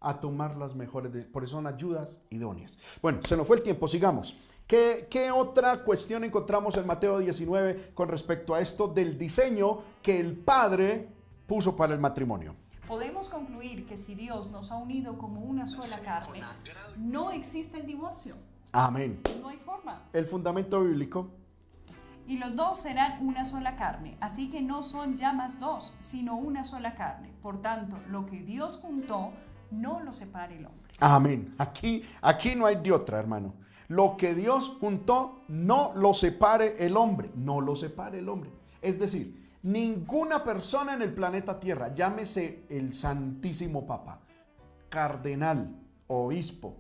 [0.01, 2.79] a tomar las mejores, por eso son ayudas idóneas.
[3.01, 4.37] Bueno, se nos fue el tiempo, sigamos.
[4.69, 10.37] ¿Qué, otra cuestión encontramos en Mateo 19 con respecto a esto del diseño que el
[10.37, 11.09] Padre
[11.47, 12.55] puso para el matrimonio?
[12.87, 16.43] Podemos concluir que si Dios nos ha unido como una sola carne,
[16.99, 18.37] no existe el divorcio.
[18.73, 19.23] Amén.
[19.41, 20.03] No hay forma.
[20.13, 21.31] El fundamento bíblico.
[22.27, 24.19] Y los dos serán una sola carne.
[24.21, 27.33] Así que no son ya más dos, sino una sola carne.
[27.41, 29.33] Por tanto, lo que Dios juntó,
[29.71, 30.93] no lo separe el hombre.
[31.01, 31.55] Amén.
[31.57, 33.55] Aquí, aquí no hay de otra, hermano.
[33.89, 38.51] Lo que Dios juntó, no lo separe el hombre, no lo separe el hombre.
[38.83, 44.21] Es decir, ninguna persona en el planeta Tierra, llámese el Santísimo Papa,
[44.91, 45.75] cardenal,
[46.07, 46.77] obispo,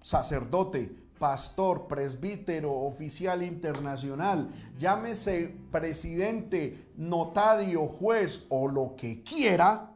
[0.00, 9.90] sacerdote, pastor, presbítero, oficial internacional, llámese presidente, notario, juez o lo que quiera,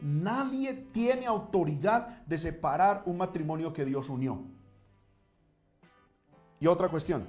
[0.00, 4.53] nadie tiene autoridad de separar un matrimonio que Dios unió.
[6.64, 7.26] Y otra cuestión,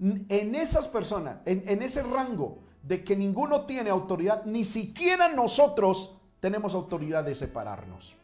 [0.00, 6.74] en esas personas, en, ese rango de que ninguno tiene autoridad, ni siquiera nosotros tenemos
[6.74, 8.14] autoridad de separarnos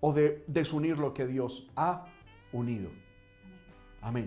[0.00, 2.06] o de desunir lo que Dios ha
[2.52, 2.90] unido.
[4.02, 4.26] Amén.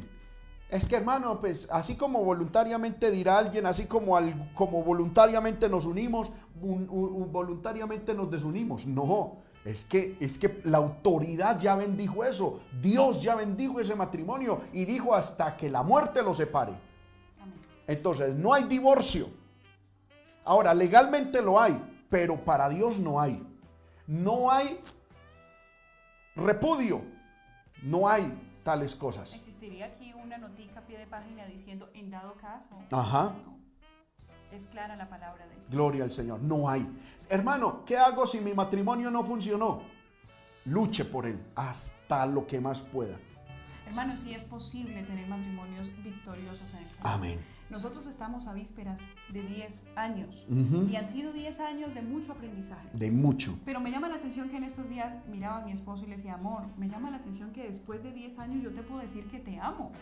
[0.69, 5.85] Es que hermano, pues así como voluntariamente dirá alguien, así como, al, como voluntariamente nos
[5.85, 6.31] unimos,
[6.61, 8.85] un- un- un- voluntariamente nos desunimos.
[8.85, 12.61] No, es que, es que la autoridad ya bendijo eso.
[12.81, 16.73] Dios ya bendijo ese matrimonio y dijo hasta que la muerte lo separe.
[17.87, 19.29] Entonces, no hay divorcio.
[20.43, 23.45] Ahora, legalmente lo hay, pero para Dios no hay.
[24.07, 24.79] No hay
[26.35, 27.01] repudio.
[27.83, 28.33] No hay
[28.63, 29.33] tales cosas.
[29.33, 32.75] ¿Existiría aquí una notica a pie de página diciendo en dado caso?
[32.91, 33.35] Ajá.
[33.45, 33.60] No.
[34.51, 35.71] Es clara la palabra del Señor.
[35.71, 36.41] Gloria al Señor.
[36.41, 36.85] No hay.
[37.29, 39.81] Hermano, ¿qué hago si mi matrimonio no funcionó?
[40.65, 43.17] Luche por él hasta lo que más pueda.
[43.87, 47.07] Hermanos, sí es posible tener matrimonios victoriosos en el Señor.
[47.07, 47.39] Amén.
[47.69, 52.89] Nosotros estamos a vísperas de 10 años y han sido 10 años de mucho aprendizaje.
[52.93, 53.57] De mucho.
[53.63, 56.17] Pero me llama la atención que en estos días miraba a mi esposo y le
[56.17, 59.25] decía, amor, me llama la atención que después de 10 años yo te puedo decir
[59.27, 59.93] que te amo.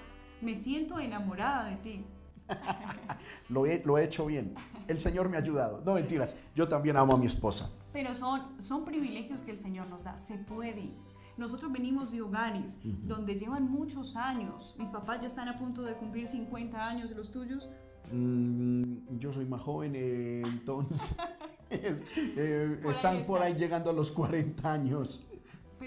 [0.42, 2.06] Me siento enamorada de ti.
[3.50, 4.54] Lo he, lo he hecho bien.
[4.88, 5.82] El Señor me ha ayudado.
[5.84, 6.36] No mentiras.
[6.56, 7.72] Yo también amo a mi esposa.
[7.92, 10.20] Pero son, son privilegios que el Señor nos da.
[10.20, 10.94] Se puede.
[11.36, 14.76] Nosotros venimos de hogares donde llevan muchos años.
[14.78, 17.70] Mis papás ya están a punto de cumplir 50 años, los tuyos.
[18.12, 21.16] Mm, yo soy más joven, eh, entonces
[21.70, 25.26] eh, Por ahí están por ahí llegando a los 40 años.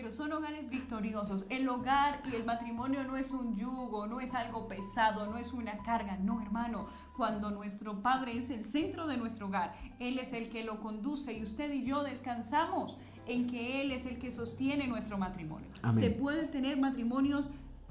[0.02, 1.46] Pero son hogares victoriosos.
[1.48, 5.52] El hogar y el matrimonio no es un yugo, no es algo pesado, no es
[5.52, 6.16] una carga.
[6.16, 6.88] No, hermano.
[7.16, 11.34] Cuando nuestro Padre es el centro de nuestro hogar, Él es el que lo conduce
[11.34, 12.98] y usted y yo descansamos
[13.28, 15.68] en que Él es el que sostiene nuestro matrimonio.
[15.82, 16.02] Amén.
[16.02, 17.48] Se pueden tener matrimonios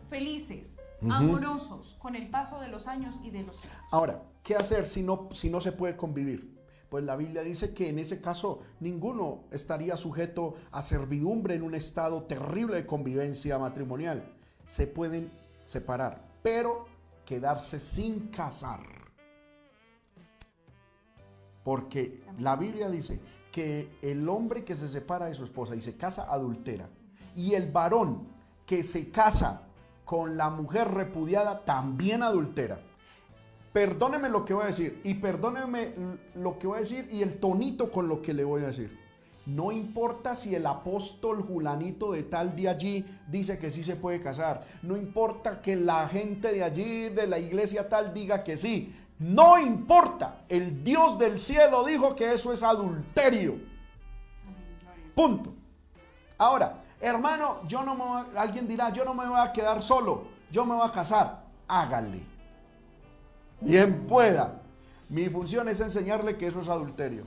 [0.09, 0.77] felices,
[1.09, 3.81] amorosos, con el paso de los años y de los tiempos.
[3.89, 6.50] Ahora, ¿qué hacer si no, si no se puede convivir?
[6.91, 11.73] Pues la Biblia dice que en ese caso ninguno estaría sujeto a servidumbre en un
[11.73, 14.25] estado terrible de convivencia matrimonial.
[14.65, 15.31] Se pueden
[15.63, 16.87] separar, pero
[17.25, 18.81] quedarse sin casar.
[21.63, 23.21] Porque la Biblia dice
[23.53, 26.89] que el hombre que se separa de su esposa y se casa adultera,
[27.37, 28.27] y el varón
[28.65, 29.61] que se casa
[30.03, 32.81] con la mujer repudiada también adultera.
[33.73, 35.93] Perdóneme lo que voy a decir y perdóneme
[36.35, 38.99] lo que voy a decir y el tonito con lo que le voy a decir.
[39.45, 44.19] No importa si el apóstol Julanito de tal de allí dice que sí se puede
[44.19, 44.67] casar.
[44.81, 48.93] No importa que la gente de allí, de la iglesia tal, diga que sí.
[49.19, 50.41] No importa.
[50.49, 53.55] El Dios del cielo dijo que eso es adulterio.
[55.15, 55.53] Punto.
[56.37, 59.81] Ahora, hermano, yo no me voy a- alguien dirá, yo no me voy a quedar
[59.81, 61.43] solo, yo me voy a casar.
[61.67, 62.30] Hágale.
[63.61, 64.61] Bien pueda.
[65.09, 67.25] Mi función es enseñarle que eso es adulterio.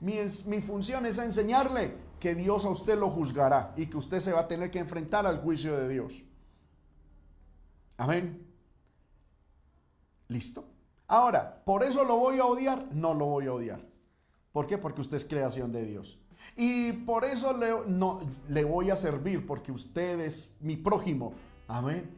[0.00, 4.32] Mi, mi función es enseñarle que Dios a usted lo juzgará y que usted se
[4.32, 6.22] va a tener que enfrentar al juicio de Dios.
[7.96, 8.46] Amén.
[10.28, 10.64] ¿Listo?
[11.06, 12.86] Ahora, ¿por eso lo voy a odiar?
[12.92, 13.80] No lo voy a odiar.
[14.52, 14.76] ¿Por qué?
[14.76, 16.18] Porque usted es creación de Dios.
[16.56, 21.32] Y por eso le, no, le voy a servir, porque usted es mi prójimo.
[21.66, 22.17] Amén.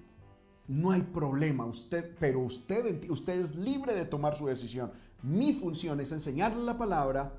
[0.70, 4.92] No hay problema, usted, pero usted, usted es libre de tomar su decisión.
[5.20, 7.32] Mi función es enseñarle la palabra.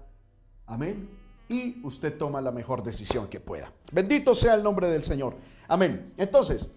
[0.66, 1.10] Amén.
[1.48, 3.72] Y usted toma la mejor decisión que pueda.
[3.90, 5.38] Bendito sea el nombre del Señor.
[5.70, 6.12] Amén.
[6.18, 6.76] Entonces,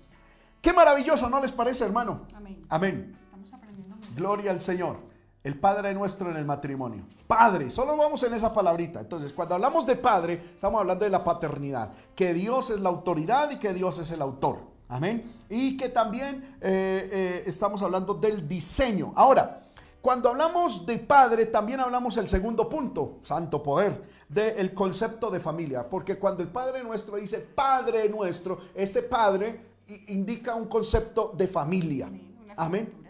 [0.62, 2.20] qué maravilloso, ¿no les parece, hermano?
[2.36, 2.62] Amén.
[2.68, 3.18] Amén.
[3.24, 4.10] Estamos aprendiendo mucho.
[4.14, 4.98] Gloria al Señor.
[5.42, 7.02] El Padre nuestro en el matrimonio.
[7.26, 9.00] Padre, solo vamos en esa palabrita.
[9.00, 11.94] Entonces, cuando hablamos de Padre, estamos hablando de la paternidad.
[12.14, 14.73] Que Dios es la autoridad y que Dios es el autor.
[14.88, 15.44] Amén.
[15.48, 19.12] Y que también eh, eh, estamos hablando del diseño.
[19.16, 19.62] Ahora,
[20.00, 25.88] cuando hablamos de Padre, también hablamos el segundo punto, santo poder, del concepto de familia.
[25.88, 29.60] Porque cuando el Padre nuestro dice Padre nuestro, ese Padre
[30.08, 32.10] indica un concepto de familia.
[32.56, 33.04] Amén.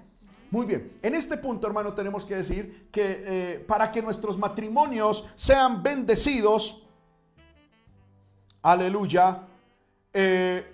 [0.55, 5.27] Muy bien, en este punto, hermano, tenemos que decir que eh, para que nuestros matrimonios
[5.35, 6.85] sean bendecidos,
[8.63, 9.49] aleluya,
[10.13, 10.74] eh,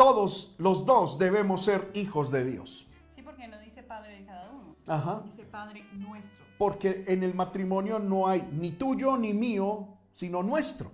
[0.00, 2.86] todos los dos debemos ser hijos de Dios.
[3.14, 4.74] Sí, porque no dice padre de cada uno.
[4.86, 5.20] Ajá.
[5.26, 6.42] Dice padre nuestro.
[6.56, 10.90] Porque en el matrimonio no hay ni tuyo ni mío, sino nuestro.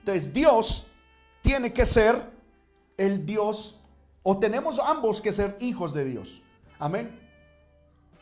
[0.00, 0.86] Entonces Dios
[1.40, 2.22] tiene que ser
[2.98, 3.80] el Dios,
[4.22, 6.42] o tenemos ambos que ser hijos de Dios.
[6.78, 7.18] Amén.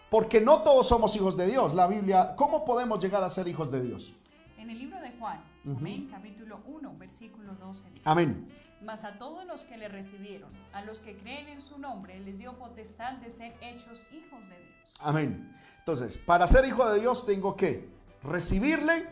[0.08, 1.74] Porque no todos somos hijos de Dios.
[1.74, 4.14] La Biblia, ¿cómo podemos llegar a ser hijos de Dios?
[4.56, 8.02] En el libro de Juan, amén, capítulo 1, versículo 12 dice.
[8.04, 8.67] Amén.
[8.82, 12.38] Mas a todos los que le recibieron, a los que creen en su nombre, les
[12.38, 14.94] dio potestad de ser hechos hijos de Dios.
[15.00, 15.56] Amén.
[15.78, 17.88] Entonces, para ser hijo de Dios tengo que
[18.22, 19.06] recibirle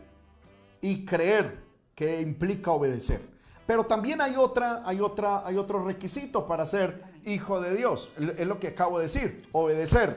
[0.81, 1.65] y creer
[1.95, 3.21] que implica obedecer.
[3.67, 8.11] Pero también hay otra, hay otra, hay otro requisito para ser hijo de Dios.
[8.17, 10.17] Es lo que acabo de decir, obedecer.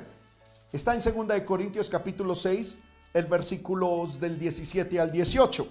[0.72, 2.78] Está en 2 de Corintios capítulo 6,
[3.14, 5.68] el versículos del 17 al 18.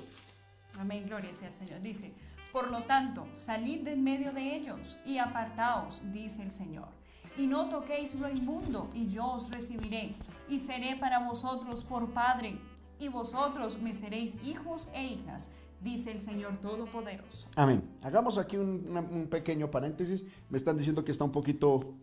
[0.81, 1.81] Amén, gloria sea al Señor.
[1.81, 2.13] Dice,
[2.53, 6.89] por lo tanto, salid de en medio de ellos y apartaos, dice el Señor.
[7.37, 10.15] Y no toquéis lo inmundo, y yo os recibiré,
[10.49, 12.59] y seré para vosotros por Padre,
[12.99, 17.49] y vosotros me seréis hijos e hijas, dice el Señor Todopoderoso.
[17.55, 17.83] Amén.
[18.03, 20.25] Hagamos aquí un, un pequeño paréntesis.
[20.49, 21.95] Me están diciendo que está un poquito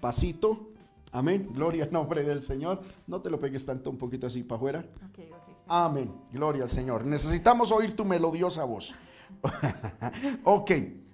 [0.00, 0.68] pasito.
[1.10, 1.48] Amén.
[1.52, 2.80] Gloria al nombre del Señor.
[3.06, 4.84] No te lo pegues tanto, un poquito así para afuera.
[5.66, 6.12] Amén.
[6.32, 7.04] Gloria al Señor.
[7.04, 8.94] Necesitamos oír tu melodiosa voz.
[10.44, 10.70] ok.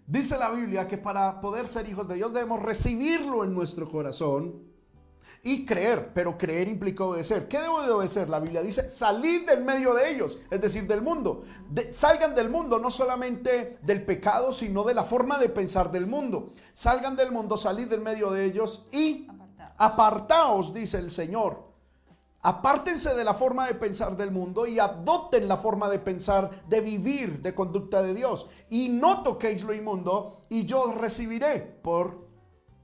[0.06, 4.70] Dice la Biblia que para poder ser hijos de Dios debemos recibirlo en nuestro corazón
[5.42, 7.48] y creer, pero creer implica obedecer.
[7.48, 8.28] ¿Qué debo de obedecer?
[8.28, 11.44] La Biblia dice, salid del medio de ellos, es decir, del mundo.
[11.92, 16.52] salgan del mundo, no solamente del pecado, sino de la forma de pensar del mundo.
[16.72, 19.28] Salgan del mundo, salid del medio de ellos y
[19.78, 21.70] apartaos, dice el Señor.
[22.42, 26.80] Apártense de la forma de pensar del mundo y adopten la forma de pensar, de
[26.80, 28.46] vivir, de conducta de Dios.
[28.70, 32.30] Y no toquéis lo inmundo y yo os recibiré por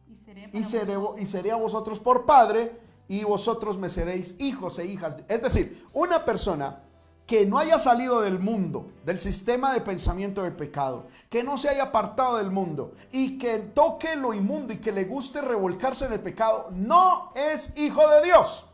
[0.06, 0.16] y
[0.64, 2.78] seré, y, seré, a vosotros por padre
[3.08, 5.16] y vosotros me seréis hijos e hijas.
[5.26, 6.82] Es decir, una persona
[7.26, 11.70] que no haya salido del mundo, del sistema de pensamiento del pecado, que no se
[11.70, 16.12] haya apartado del mundo y que toque lo inmundo y que le guste revolcarse en
[16.12, 18.65] el pecado, no es hijo de Dios.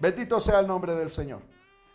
[0.00, 1.42] Bendito sea el nombre del Señor.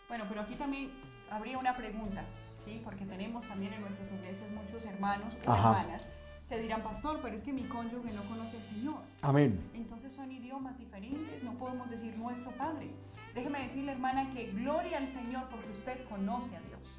[0.08, 0.92] Bueno, pero aquí también
[1.30, 2.24] habría una pregunta,
[2.58, 2.80] ¿sí?
[2.84, 6.06] Porque tenemos también en nuestras iglesias muchos hermanos o hermanas
[6.48, 9.00] te dirán, pastor, pero es que mi cónyuge no conoce al Señor.
[9.22, 9.70] Amén.
[9.74, 12.90] Entonces son idiomas diferentes, no podemos decir nuestro Padre.
[13.34, 16.98] Déjeme decirle, hermana, que gloria al Señor porque usted conoce a Dios.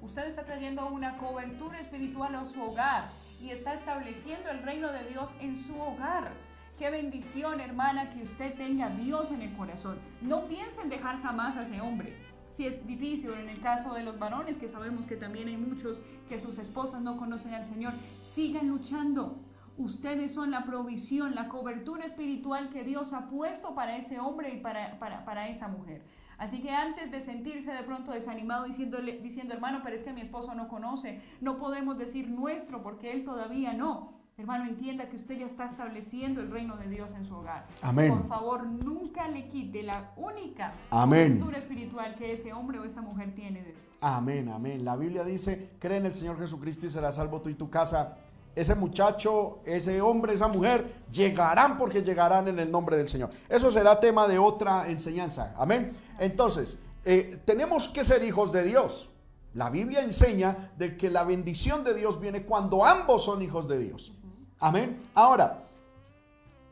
[0.00, 5.04] Usted está trayendo una cobertura espiritual a su hogar y está estableciendo el reino de
[5.04, 6.32] Dios en su hogar.
[6.78, 9.98] Qué bendición, hermana, que usted tenga a Dios en el corazón.
[10.20, 12.14] No piensen dejar jamás a ese hombre
[12.56, 16.00] si es difícil, en el caso de los varones, que sabemos que también hay muchos
[16.26, 17.92] que sus esposas no conocen al Señor,
[18.32, 19.36] sigan luchando.
[19.76, 24.60] Ustedes son la provisión, la cobertura espiritual que Dios ha puesto para ese hombre y
[24.60, 26.02] para, para, esa mujer.
[26.38, 30.22] Así que antes de sentirse de pronto desanimado diciéndole, diciendo, hermano, pero es que mi
[30.22, 34.15] esposo no conoce, no podemos decir nuestro porque él todavía no.
[34.38, 37.66] Hermano, entienda que usted ya está estableciendo el reino de Dios en su hogar.
[37.80, 38.10] Amén.
[38.10, 43.34] Por favor, nunca le quite la única cultura espiritual que ese hombre o esa mujer
[43.34, 43.74] tiene de.
[44.02, 44.84] Amén, amén.
[44.84, 48.18] La Biblia dice, cree en el Señor Jesucristo y será salvo tú y tu casa.
[48.54, 53.30] Ese muchacho, ese hombre, esa mujer llegarán porque llegarán en el nombre del Señor.
[53.48, 55.54] Eso será tema de otra enseñanza.
[55.56, 55.92] Amén.
[56.18, 59.08] Entonces, eh, tenemos que ser hijos de Dios.
[59.54, 63.78] La Biblia enseña de que la bendición de Dios viene cuando ambos son hijos de
[63.78, 64.12] Dios.
[64.58, 65.00] Amén.
[65.14, 65.62] Ahora,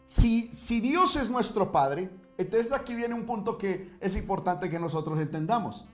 [0.06, 4.78] si, si Dios es nuestro Padre, entonces aquí viene un punto que es importante que
[4.78, 5.84] nosotros entendamos.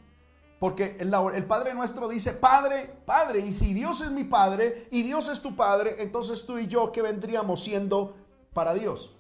[0.59, 5.03] Porque el, el, Padre nuestro dice, Padre, Padre, y si Dios es mi Padre y
[5.03, 8.15] Dios es tu Padre, entonces tú y yo, ¿qué vendríamos siendo
[8.53, 9.17] para Dios?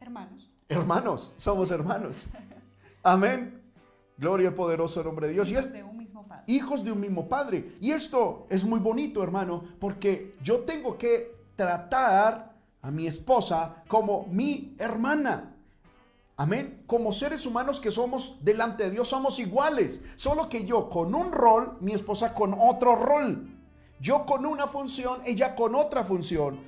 [0.00, 0.50] Hermanos.
[0.68, 2.26] Hermanos, somos hermanos.
[3.04, 3.62] Amén.
[4.18, 5.48] Gloria al poderoso nombre de Dios.
[5.50, 6.44] Hijos de un mismo Padre.
[6.48, 7.76] Hijos de un mismo Padre.
[7.80, 14.26] Y esto es muy bonito, hermano, porque yo tengo que tratar a mi esposa como
[14.30, 15.54] mi hermana.
[16.38, 16.84] Amén.
[16.86, 20.00] Como seres humanos que somos delante de Dios somos iguales.
[20.16, 23.46] Solo que yo con un rol, mi esposa con otro rol.
[24.00, 26.60] Yo con una función, ella con otra función.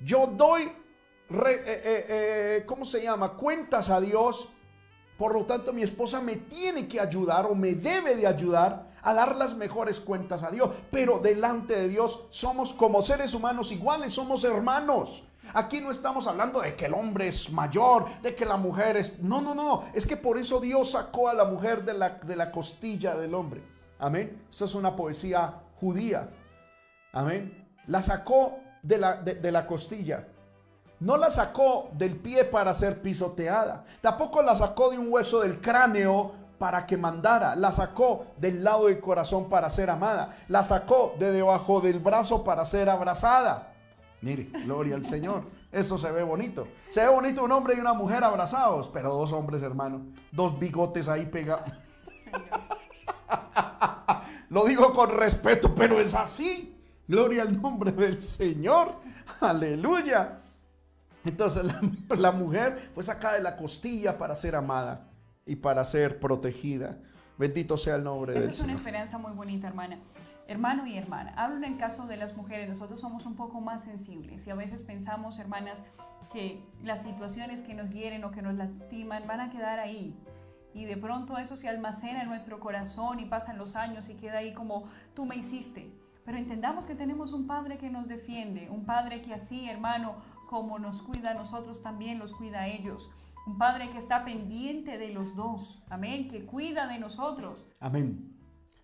[0.00, 0.72] Yo doy, eh,
[1.28, 3.34] eh, eh, ¿cómo se llama?
[3.34, 4.48] Cuentas a Dios.
[5.18, 9.14] Por lo tanto, mi esposa me tiene que ayudar o me debe de ayudar a
[9.14, 10.70] dar las mejores cuentas a Dios.
[10.90, 15.22] Pero delante de Dios somos como seres humanos iguales, somos hermanos.
[15.52, 19.18] Aquí no estamos hablando de que el hombre es mayor, de que la mujer es...
[19.20, 19.84] No, no, no.
[19.92, 23.34] Es que por eso Dios sacó a la mujer de la, de la costilla del
[23.34, 23.62] hombre.
[23.98, 24.46] Amén.
[24.50, 26.30] Esto es una poesía judía.
[27.12, 27.68] Amén.
[27.86, 30.26] La sacó de la, de la costilla.
[31.00, 33.84] No la sacó del pie para ser pisoteada.
[34.00, 38.86] Tampoco la sacó de un hueso del cráneo para que mandara, la sacó del lado
[38.86, 43.72] del corazón para ser amada, la sacó de debajo del brazo para ser abrazada.
[44.20, 45.44] Mire, gloria al Señor.
[45.70, 46.66] Eso se ve bonito.
[46.90, 51.08] Se ve bonito un hombre y una mujer abrazados, pero dos hombres, hermano, dos bigotes
[51.08, 51.70] ahí pegados.
[54.48, 56.78] Lo digo con respeto, pero es así.
[57.06, 58.94] Gloria al nombre del Señor.
[59.40, 60.38] Aleluya.
[61.24, 61.80] Entonces la,
[62.16, 65.08] la mujer fue sacada de la costilla para ser amada
[65.46, 66.98] y para ser protegida.
[67.36, 68.52] Bendito sea el nombre de Dios.
[68.52, 69.98] Esa es una esperanza muy bonita, hermana.
[70.46, 73.82] Hermano y hermana, hablo en el caso de las mujeres, nosotros somos un poco más
[73.82, 75.82] sensibles y a veces pensamos, hermanas,
[76.30, 80.14] que las situaciones que nos hieren o que nos lastiman van a quedar ahí.
[80.74, 84.38] Y de pronto eso se almacena en nuestro corazón y pasan los años y queda
[84.38, 84.84] ahí como
[85.14, 85.90] tú me hiciste.
[86.24, 90.16] Pero entendamos que tenemos un Padre que nos defiende, un Padre que así, hermano,
[90.48, 93.10] como nos cuida a nosotros, también los cuida a ellos.
[93.46, 95.82] Un Padre que está pendiente de los dos.
[95.90, 96.28] Amén.
[96.28, 97.66] Que cuida de nosotros.
[97.80, 98.34] Amén.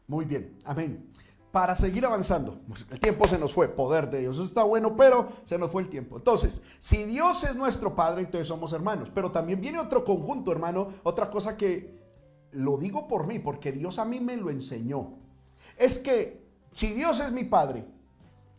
[0.07, 0.59] Muy bien.
[0.65, 1.11] Amén.
[1.51, 4.95] Para seguir avanzando, pues, el tiempo se nos fue, poder de Dios, eso está bueno,
[4.97, 6.17] pero se nos fue el tiempo.
[6.17, 9.11] Entonces, si Dios es nuestro Padre, entonces somos hermanos.
[9.13, 11.99] Pero también viene otro conjunto, hermano, otra cosa que
[12.53, 15.15] lo digo por mí, porque Dios a mí me lo enseñó.
[15.77, 17.85] Es que si Dios es mi Padre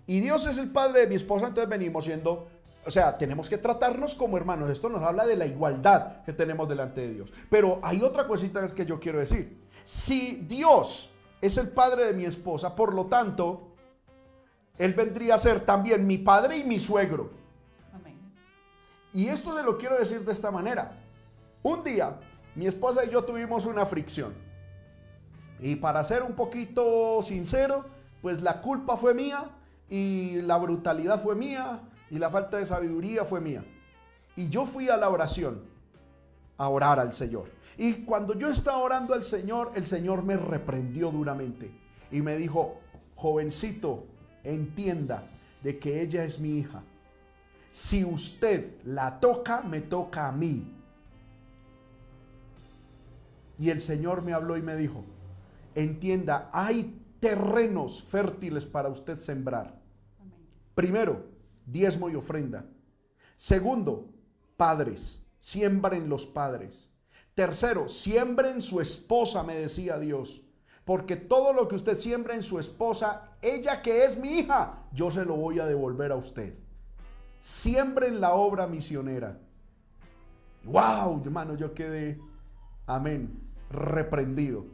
[0.08, 2.48] y Dios es el Padre de mi esposa, entonces venimos siendo
[2.86, 4.70] o sea, tenemos que tratarnos como hermanos.
[4.70, 7.34] Esto nos habla de la igualdad que tenemos delante de Dios.
[7.50, 9.62] Pero hay otra cosita que yo quiero decir.
[9.84, 11.12] Si Dios
[11.42, 13.76] es el padre de mi esposa, por lo tanto,
[14.78, 17.32] Él vendría a ser también mi padre y mi suegro.
[17.94, 18.18] Amén.
[19.14, 20.98] Y esto se lo quiero decir de esta manera.
[21.62, 22.20] Un día,
[22.56, 24.34] mi esposa y yo tuvimos una fricción.
[25.60, 27.86] Y para ser un poquito sincero,
[28.24, 29.52] pues la culpa fue mía
[29.88, 33.64] y la brutalidad fue mía y la falta de sabiduría fue mía.
[34.36, 35.62] Y yo fui a la oración,
[36.58, 37.50] a orar al Señor.
[37.78, 41.72] Y cuando yo estaba orando al Señor, el Señor me reprendió duramente
[42.12, 42.80] y me dijo,
[43.16, 44.06] jovencito,
[44.44, 45.24] entienda
[45.64, 46.84] de que ella es mi hija.
[47.72, 50.76] Si usted la toca, me toca a mí.
[53.58, 55.06] Y el Señor me habló y me dijo,
[55.76, 59.80] entienda, hay terrenos fértiles para usted sembrar.
[60.76, 61.31] Primero,
[61.66, 62.66] diezmo y ofrenda.
[63.38, 64.10] Segundo,
[64.58, 66.90] padres, siembren los padres.
[67.34, 70.42] Tercero, siembren su esposa, me decía Dios.
[70.86, 75.12] Porque todo lo que usted siembra en su esposa, ella que es mi hija, yo
[75.12, 76.56] se lo voy a devolver a usted.
[77.40, 79.40] Siembren la obra misionera.
[80.64, 82.20] Wow, hermano, yo quedé,
[82.86, 84.66] amén, reprendido.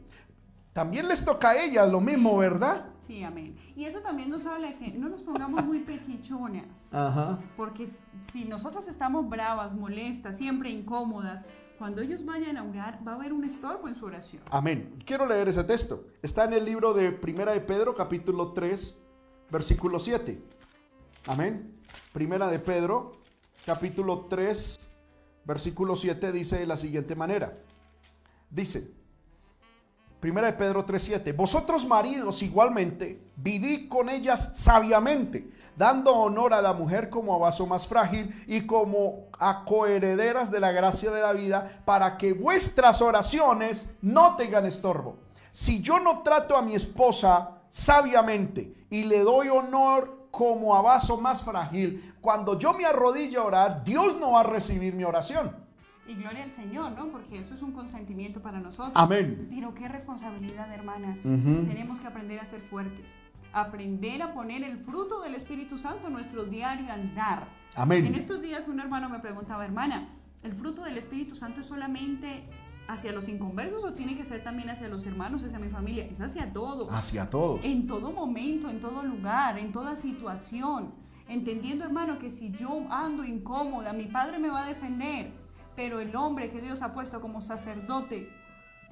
[0.78, 2.84] También les toca a ella lo mismo, ¿verdad?
[3.00, 3.56] Sí, amén.
[3.74, 6.94] Y eso también nos habla de que no nos pongamos muy pechichonas.
[6.94, 7.40] Ajá.
[7.56, 7.88] Porque
[8.30, 11.44] si nosotros estamos bravas, molestas, siempre incómodas,
[11.78, 14.40] cuando ellos vayan a orar, va a haber un estorbo en su oración.
[14.52, 15.02] Amén.
[15.04, 16.04] Quiero leer ese texto.
[16.22, 18.96] Está en el libro de Primera de Pedro, capítulo 3,
[19.50, 20.40] versículo 7.
[21.26, 21.74] Amén.
[22.12, 23.16] Primera de Pedro,
[23.66, 24.78] capítulo 3,
[25.44, 27.58] versículo 7 dice de la siguiente manera.
[28.48, 28.97] Dice,
[30.20, 31.32] Primera de Pedro 3:7.
[31.32, 37.66] Vosotros maridos igualmente, vivid con ellas sabiamente, dando honor a la mujer como a vaso
[37.66, 43.00] más frágil y como a coherederas de la gracia de la vida, para que vuestras
[43.00, 45.18] oraciones no tengan estorbo.
[45.52, 51.20] Si yo no trato a mi esposa sabiamente y le doy honor como a vaso
[51.20, 55.67] más frágil, cuando yo me arrodille a orar, Dios no va a recibir mi oración.
[56.08, 57.08] Y gloria al Señor, ¿no?
[57.08, 58.94] Porque eso es un consentimiento para nosotros.
[58.94, 59.46] Amén.
[59.50, 61.22] Pero qué responsabilidad, hermanas.
[61.22, 63.20] Tenemos que aprender a ser fuertes.
[63.52, 67.48] Aprender a poner el fruto del Espíritu Santo en nuestro diario andar.
[67.74, 68.06] Amén.
[68.06, 70.08] En estos días un hermano me preguntaba, hermana,
[70.42, 72.48] ¿el fruto del Espíritu Santo es solamente
[72.88, 76.06] hacia los inconversos o tiene que ser también hacia los hermanos, hacia mi familia?
[76.06, 76.90] Es hacia todos.
[76.90, 77.60] Hacia todos.
[77.62, 80.94] En todo momento, en todo lugar, en toda situación.
[81.28, 85.37] Entendiendo, hermano, que si yo ando incómoda, mi padre me va a defender
[85.78, 88.28] pero el hombre que Dios ha puesto como sacerdote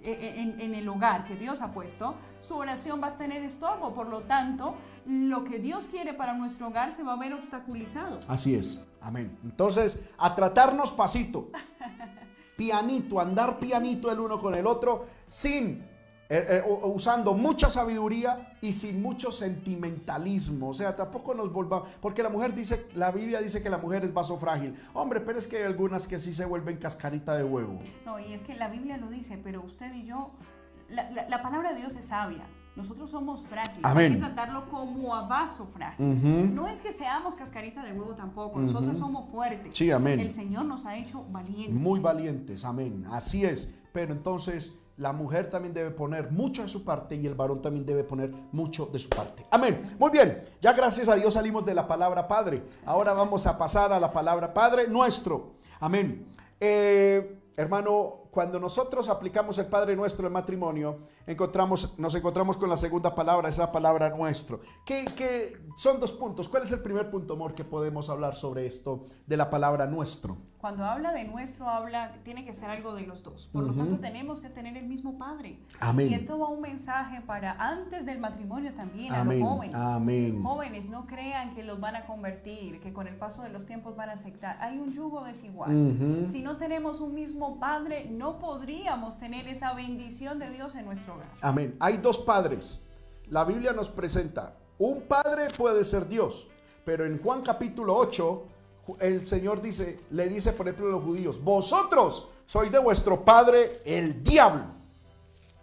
[0.05, 3.93] eh, eh, en, el hogar que Dios ha puesto, su oración va a tener estorbo.
[3.93, 8.21] Por lo tanto, lo que Dios quiere para nuestro hogar se va a ver obstaculizado.
[8.29, 8.81] Así es.
[9.01, 9.37] Amén.
[9.43, 11.51] Entonces, a tratarnos pasito,
[12.57, 15.85] pianito, andar pianito el uno con el otro, sin
[16.29, 20.71] eh, eh, usando mucha sabiduría y sin mucho sentimentalismo.
[20.71, 24.05] O sea, tampoco nos volvamos, porque la mujer dice, la Biblia dice que la mujer
[24.05, 24.77] es vaso frágil.
[24.93, 27.79] Hombre, pero es que hay algunas que sí se vuelven cascarita de huevo.
[28.05, 30.33] No, y es que la Biblia lo dice, pero usted y yo,
[30.89, 32.45] la, palabra de Dios es sabia.
[32.75, 33.85] Nosotros somos frágiles.
[33.85, 36.55] Hay que tratarlo como a vaso frágil.
[36.55, 38.59] No es que seamos cascarita de huevo tampoco.
[38.59, 39.77] Nosotros somos fuertes.
[39.77, 40.19] Sí, amén.
[40.19, 41.73] El Señor nos ha hecho valientes.
[41.73, 43.07] Muy valientes, amén.
[43.11, 43.73] Así es.
[43.93, 47.85] Pero entonces la mujer también debe poner mucho de su parte y el varón también
[47.85, 49.47] debe poner mucho de su parte.
[49.51, 49.97] Amén.
[49.99, 52.63] Muy bien, ya gracias a Dios salimos de la palabra Padre.
[52.85, 55.57] Ahora vamos a pasar a la palabra Padre nuestro.
[55.81, 56.27] Amén.
[56.59, 62.77] Eh, hermano, cuando nosotros aplicamos el Padre Nuestro en matrimonio, encontramos, nos encontramos con la
[62.77, 64.61] segunda palabra, esa palabra nuestro.
[64.85, 66.47] Que, son dos puntos.
[66.47, 70.37] ¿Cuál es el primer punto, amor, que podemos hablar sobre esto de la palabra nuestro?
[70.67, 73.49] Cuando habla de nuestro, habla, tiene que ser algo de los dos.
[73.53, 75.61] Por lo tanto, tenemos que tener el mismo Padre.
[75.79, 76.09] Amén.
[76.11, 79.77] Y esto va un mensaje para antes del matrimonio también, a los jóvenes.
[79.77, 80.43] Amén.
[80.43, 83.95] Jóvenes, no crean que los van a convertir, que con el paso de los tiempos
[83.95, 84.59] van a aceptar.
[84.61, 86.27] Hay un yugo desigual.
[86.27, 91.15] Si no tenemos un mismo Padre, no podríamos tener esa bendición de Dios en nuestro
[91.15, 91.29] hogar.
[91.43, 91.77] Amén.
[91.79, 92.83] Hay dos padres.
[93.29, 96.49] La Biblia nos presenta, un padre puede ser Dios,
[96.85, 98.56] pero en Juan capítulo 8,
[99.01, 103.81] el Señor dice, le dice por ejemplo a los judíos, vosotros sois de vuestro padre
[103.85, 104.65] el diablo.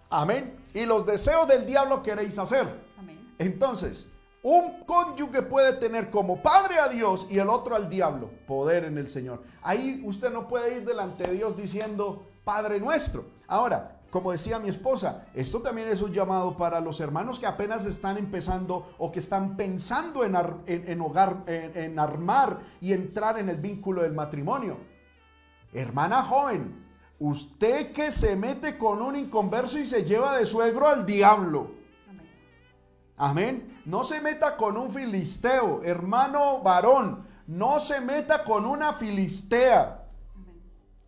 [0.10, 0.58] Amén.
[0.74, 2.68] Y los deseos del diablo queréis hacer.
[2.98, 3.34] Amén.
[3.40, 4.08] Entonces,
[4.44, 8.98] un cónyuge puede tener como padre a Dios y el otro al diablo, poder en
[8.98, 9.42] el Señor.
[9.62, 13.26] Ahí usted no puede ir delante de Dios diciendo, Padre nuestro.
[13.48, 17.84] Ahora, como decía mi esposa, esto también es un llamado para los hermanos que apenas
[17.88, 24.04] están empezando o que están pensando en, hogar, en armar y entrar en el vínculo
[24.04, 24.78] del matrimonio.
[25.74, 26.86] Hermana joven,
[27.18, 31.72] usted que se mete con un inconverso y se lleva de suegro al diablo.
[33.18, 33.82] Amén.
[33.86, 37.26] No se meta con un filisteo, hermano varón.
[37.48, 40.03] No se meta con una filistea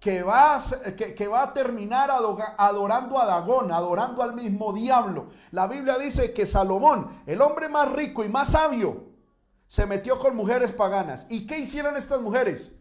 [0.06, 0.60] que va, a,
[0.96, 5.30] que, va a terminar adorando a Dagón, adorando al mismo diablo.
[5.50, 9.06] La Biblia dice que Salomón, el hombre más rico y más sabio,
[9.68, 11.26] se metió con mujeres paganas.
[11.28, 12.72] ¿Y qué hicieron estas mujeres?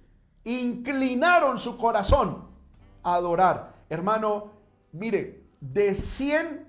[0.44, 2.46] Inclinaron su corazón
[3.02, 3.72] a adorar.
[3.88, 4.50] Hermano,
[4.92, 6.68] mire, de 100,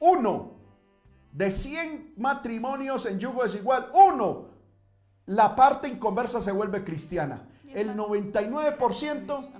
[0.00, 0.54] uno,
[1.30, 4.46] de 100 matrimonios en yugo desigual, uno,
[5.26, 9.50] la parte inconversa se vuelve cristiana el 99%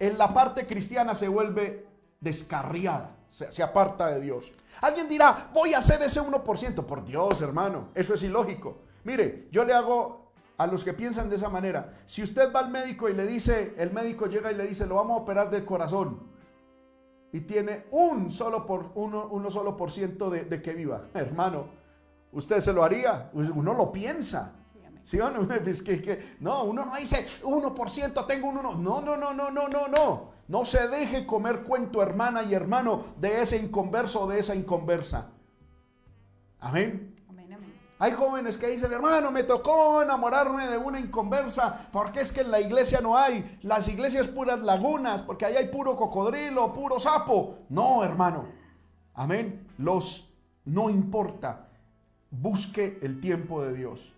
[0.00, 1.86] en la parte cristiana se vuelve
[2.20, 4.52] descarriada, se, se, aparta de Dios.
[4.80, 6.84] Alguien dirá, voy a hacer ese 1%.
[6.84, 8.78] Por Dios, hermano, eso es ilógico.
[9.04, 10.28] Mire, yo le hago
[10.58, 13.74] a los que piensan de esa manera, si usted va al médico y le dice,
[13.78, 16.28] el médico llega y le dice, lo vamos a operar del corazón,
[17.32, 21.66] y tiene un solo por, uno, uno solo por ciento de, de que viva, hermano,
[22.32, 23.30] ¿usted se lo haría?
[23.32, 24.56] Uno lo piensa.
[25.08, 25.48] ¿Sí o no?
[25.66, 28.74] Es que, no, uno no dice 1%, tengo un 1.
[28.74, 30.32] No, no, no, no, no, no, no.
[30.48, 35.30] No se deje comer cuento, hermana y hermano, de ese inconverso o de esa inconversa.
[36.60, 37.16] Amén.
[37.26, 37.74] Amén, amén.
[37.98, 42.50] Hay jóvenes que dicen, hermano, me tocó enamorarme de una inconversa, porque es que en
[42.50, 43.58] la iglesia no hay.
[43.62, 47.60] Las iglesias puras lagunas, porque ahí hay puro cocodrilo, puro sapo.
[47.70, 48.44] No, hermano.
[49.14, 49.66] Amén.
[49.78, 50.28] Los,
[50.66, 51.68] no importa.
[52.30, 54.12] Busque el tiempo de Dios.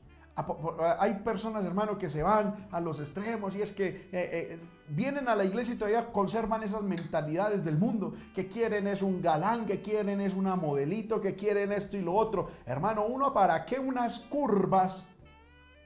[0.98, 5.28] Hay personas, hermano, que se van a los extremos y es que eh, eh, vienen
[5.28, 9.66] a la iglesia y todavía conservan esas mentalidades del mundo, que quieren es un galán,
[9.66, 12.50] que quieren es una modelito, que quieren esto y lo otro.
[12.66, 15.08] Hermano, uno para qué unas curvas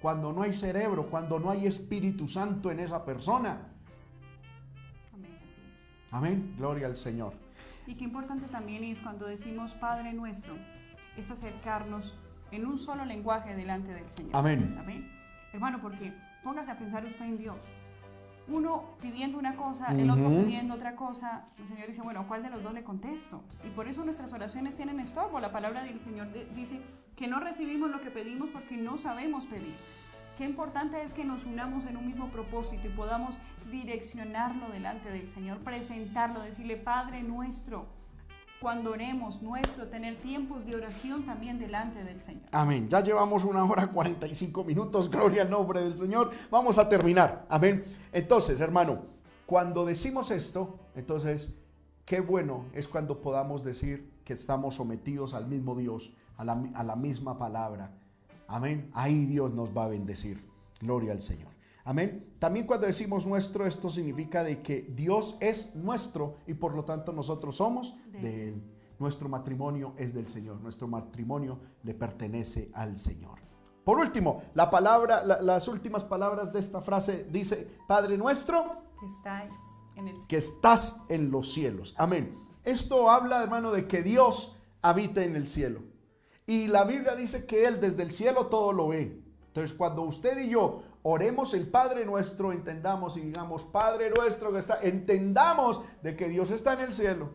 [0.01, 3.73] cuando no hay cerebro, cuando no hay Espíritu Santo en esa persona.
[5.13, 6.13] Amén, así es.
[6.13, 7.33] Amén, gloria al Señor.
[7.87, 10.55] Y qué importante también es cuando decimos Padre nuestro,
[11.17, 12.15] es acercarnos
[12.55, 14.37] en un solo lenguaje delante del Señor.
[14.37, 14.77] Amén.
[14.79, 15.11] Amén.
[15.53, 16.13] Hermano, porque
[16.43, 17.57] póngase a pensar usted en Dios.
[18.47, 22.51] Uno pidiendo una cosa, el otro pidiendo otra cosa, el Señor dice, bueno, ¿cuál de
[22.51, 23.43] los dos le contesto?
[23.65, 25.41] Y por eso nuestras oraciones tienen estorbo.
[25.41, 26.81] La palabra del Señor dice
[27.17, 29.75] que no recibimos lo que pedimos porque no sabemos pedir.
[30.37, 33.39] Qué importante es que nos unamos en un mismo propósito y podamos
[33.71, 37.87] direccionarlo delante del Señor, presentarlo, decirle, Padre nuestro,
[38.65, 42.45] cuando oremos nuestro, tener tiempos de oración también delante del Señor.
[42.51, 42.89] Amén.
[42.89, 46.31] Ya llevamos una hora 45 minutos, gloria al nombre del Señor.
[46.51, 47.45] Vamos a terminar.
[47.51, 47.85] Amén.
[48.11, 49.03] Entonces, hermano,
[49.45, 51.55] cuando decimos esto, entonces,
[52.07, 57.37] qué bueno es cuando podamos decir que estamos sometidos al mismo Dios, a la, misma
[57.37, 57.91] palabra.
[58.49, 58.91] Amén.
[58.95, 60.43] Ahí Dios nos va a bendecir.
[60.81, 61.54] Gloria al Señor.
[61.85, 62.35] Amén.
[62.39, 67.13] También cuando decimos nuestro, esto significa de que Dios es nuestro y por lo tanto
[67.13, 68.63] nosotros somos de, Él.
[68.99, 70.61] Nuestro matrimonio es del Señor.
[70.61, 73.41] Nuestro matrimonio le pertenece al Señor.
[73.85, 80.27] Por último, la palabra, las últimas palabras de esta frase dice, Padre nuestro, que, en
[80.27, 81.95] que estás en los cielos.
[81.99, 82.35] Amén.
[82.63, 85.83] Esto habla, hermano, de que Dios habita en el cielo.
[86.47, 89.23] Y la Biblia dice que Él desde el cielo todo lo ve.
[89.49, 94.59] Entonces, cuando usted y yo oremos el Padre nuestro, entendamos y digamos, Padre nuestro que
[94.59, 97.31] está, entendamos de que Dios está en el cielo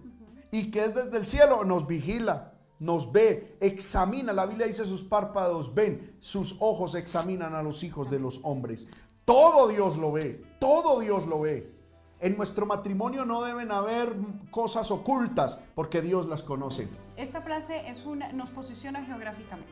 [0.51, 4.33] y que desde el cielo nos vigila, nos ve, examina.
[4.33, 8.87] La Biblia dice sus párpados ven, sus ojos examinan a los hijos de los hombres.
[9.23, 11.71] Todo Dios lo ve, todo Dios lo ve.
[12.19, 14.13] En nuestro matrimonio no deben haber
[14.49, 16.89] cosas ocultas porque Dios las conoce.
[17.15, 19.71] Esta frase es una, nos posiciona geográficamente.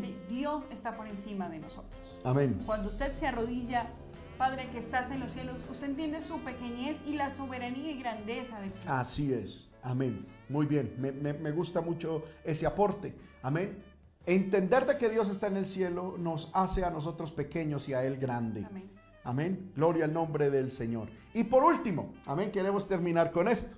[0.00, 0.16] ¿Sí?
[0.28, 2.20] Dios está por encima de nosotros.
[2.24, 2.58] Amén.
[2.66, 3.90] Cuando usted se arrodilla,
[4.38, 8.60] Padre que estás en los cielos, usted entiende su pequeñez y la soberanía y grandeza
[8.60, 8.94] del Señor.
[8.94, 9.68] Así es.
[9.82, 10.26] Amén.
[10.48, 10.94] Muy bien.
[10.98, 13.14] Me, me- me gusta mucho ese aporte.
[13.42, 13.78] Amén.
[14.26, 18.04] Entender de que Dios está en el cielo nos hace a nosotros pequeños y a
[18.04, 18.64] Él grande.
[18.68, 18.90] Amén.
[19.24, 19.72] Amén.
[19.76, 21.08] Gloria al nombre del Señor.
[21.34, 23.76] Y por último, amén, queremos terminar con esto.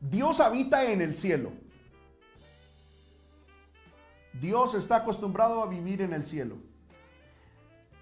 [0.00, 1.50] Dios habita en el cielo.
[4.32, 6.56] Dios está acostumbrado a vivir en el cielo.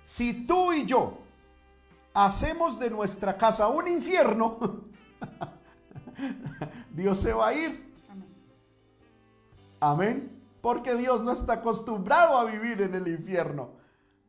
[0.05, 1.19] Si tú y yo
[2.15, 4.59] hacemos de nuestra casa un infierno,
[6.91, 7.95] Dios se va a ir.
[9.81, 10.33] Amén.
[10.61, 13.71] Porque Dios no está acostumbrado a vivir en el infierno.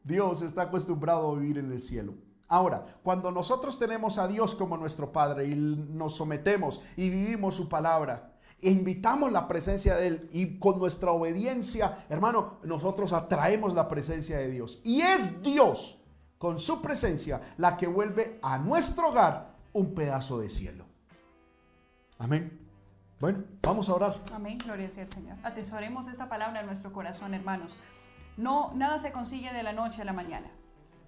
[0.03, 2.14] Dios está acostumbrado a vivir en el cielo.
[2.48, 7.68] Ahora, cuando nosotros tenemos a Dios como nuestro Padre y nos sometemos y vivimos su
[7.68, 14.38] palabra, invitamos la presencia de Él y con nuestra obediencia, hermano, nosotros atraemos la presencia
[14.38, 14.81] de Dios.
[14.84, 16.01] Y es Dios,
[16.38, 20.85] con su presencia, la que vuelve a nuestro hogar un pedazo de cielo.
[22.19, 22.67] Amén.
[23.19, 24.15] Bueno, vamos a orar.
[24.34, 25.38] Amén, gloria al Señor.
[25.43, 27.77] Atesoremos esta palabra en nuestro corazón, hermanos.
[28.38, 30.51] No, nada se consigue de la noche a la mañana.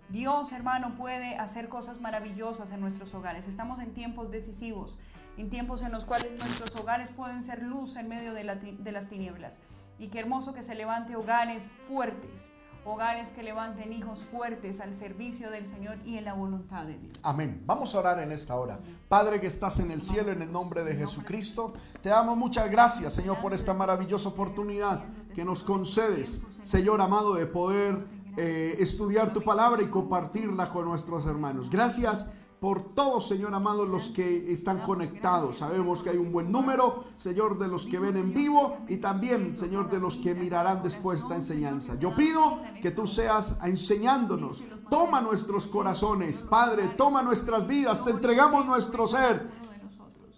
[0.10, 3.48] Dios, hermano, puede hacer cosas maravillosas en nuestros hogares.
[3.48, 5.00] Estamos en tiempos decisivos,
[5.40, 9.62] en tiempos en los cuales nuestros hogares pueden ser luz en medio de, las tinieblas.
[9.98, 12.52] Y qué hermoso que se levante hogares fuertes,
[12.84, 17.18] hogares que levanten hijos fuertes al servicio del Señor y en la voluntad de Dios.
[17.24, 17.64] Amén.
[17.66, 18.80] Vamos a orar en esta hora.
[19.08, 23.14] Padre que estás en el cielo, en el nombre de Jesucristo, te damos muchas gracias,
[23.14, 28.06] Señor, por esta maravillosa oportunidad que nos concedes, Señor amado, de poder
[28.36, 31.70] eh, estudiar tu palabra y compartirla con nuestros hermanos.
[31.70, 32.26] Gracias
[32.60, 35.58] por todos, Señor amado, los que están conectados.
[35.60, 39.56] Sabemos que hay un buen número, Señor, de los que ven en vivo y también,
[39.56, 41.98] Señor, de los que mirarán después esta enseñanza.
[42.00, 44.62] Yo pido que tú seas enseñándonos.
[44.90, 49.48] Toma nuestros corazones, Padre, toma nuestras vidas, te entregamos nuestro ser.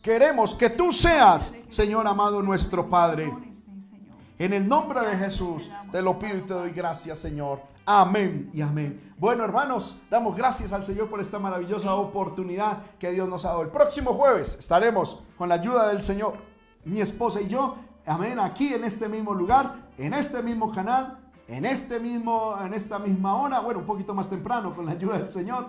[0.01, 3.33] Queremos que tú seas, Señor amado, nuestro Padre.
[4.37, 7.70] En el nombre de Jesús te lo pido y te doy gracias, Señor.
[7.85, 9.11] Amén y amén.
[9.17, 13.63] Bueno, hermanos, damos gracias al Señor por esta maravillosa oportunidad que Dios nos ha dado.
[13.63, 16.35] El próximo jueves estaremos con la ayuda del Señor,
[16.85, 17.75] mi esposa y yo,
[18.05, 22.99] amén, aquí en este mismo lugar, en este mismo canal, en este mismo en esta
[22.99, 25.67] misma hora, bueno, un poquito más temprano con la ayuda del Señor.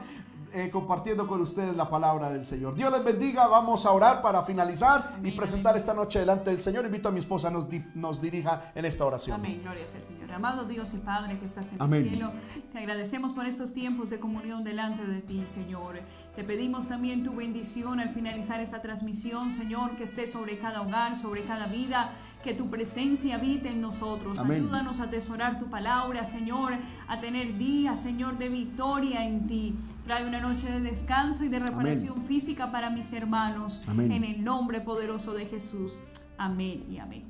[0.55, 2.74] Eh, compartiendo con ustedes la palabra del Señor.
[2.74, 3.47] Dios les bendiga.
[3.47, 5.81] Vamos a orar para finalizar y Amén, presentar amén.
[5.81, 6.85] esta noche delante del Señor.
[6.85, 9.37] Invito a mi esposa a nos, di- nos dirija en esta oración.
[9.41, 10.33] Amén, gloria al Señor.
[10.33, 12.05] Amado Dios y Padre que estás en Amén.
[12.05, 12.33] el cielo,
[12.73, 16.01] te agradecemos por estos tiempos de comunión delante de ti, Señor.
[16.35, 21.16] Te pedimos también tu bendición al finalizar esta transmisión, Señor, que esté sobre cada hogar,
[21.16, 22.12] sobre cada vida,
[22.43, 24.39] que tu presencia habite en nosotros.
[24.39, 24.62] Amén.
[24.62, 26.73] Ayúdanos a atesorar tu palabra, Señor,
[27.07, 29.77] a tener días, Señor, de victoria en ti.
[30.05, 33.83] Trae una noche de descanso y de reparación física para mis hermanos.
[33.87, 34.11] Amén.
[34.11, 35.99] En el nombre poderoso de Jesús.
[36.39, 37.24] Amén y amén.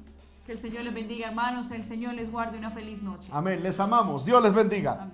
[0.46, 1.70] Que el Señor les bendiga, hermanos.
[1.70, 3.28] El Señor les guarde una feliz noche.
[3.32, 3.62] Amén.
[3.62, 4.24] Les amamos.
[4.24, 4.92] Dios les bendiga.
[4.92, 5.10] Amén.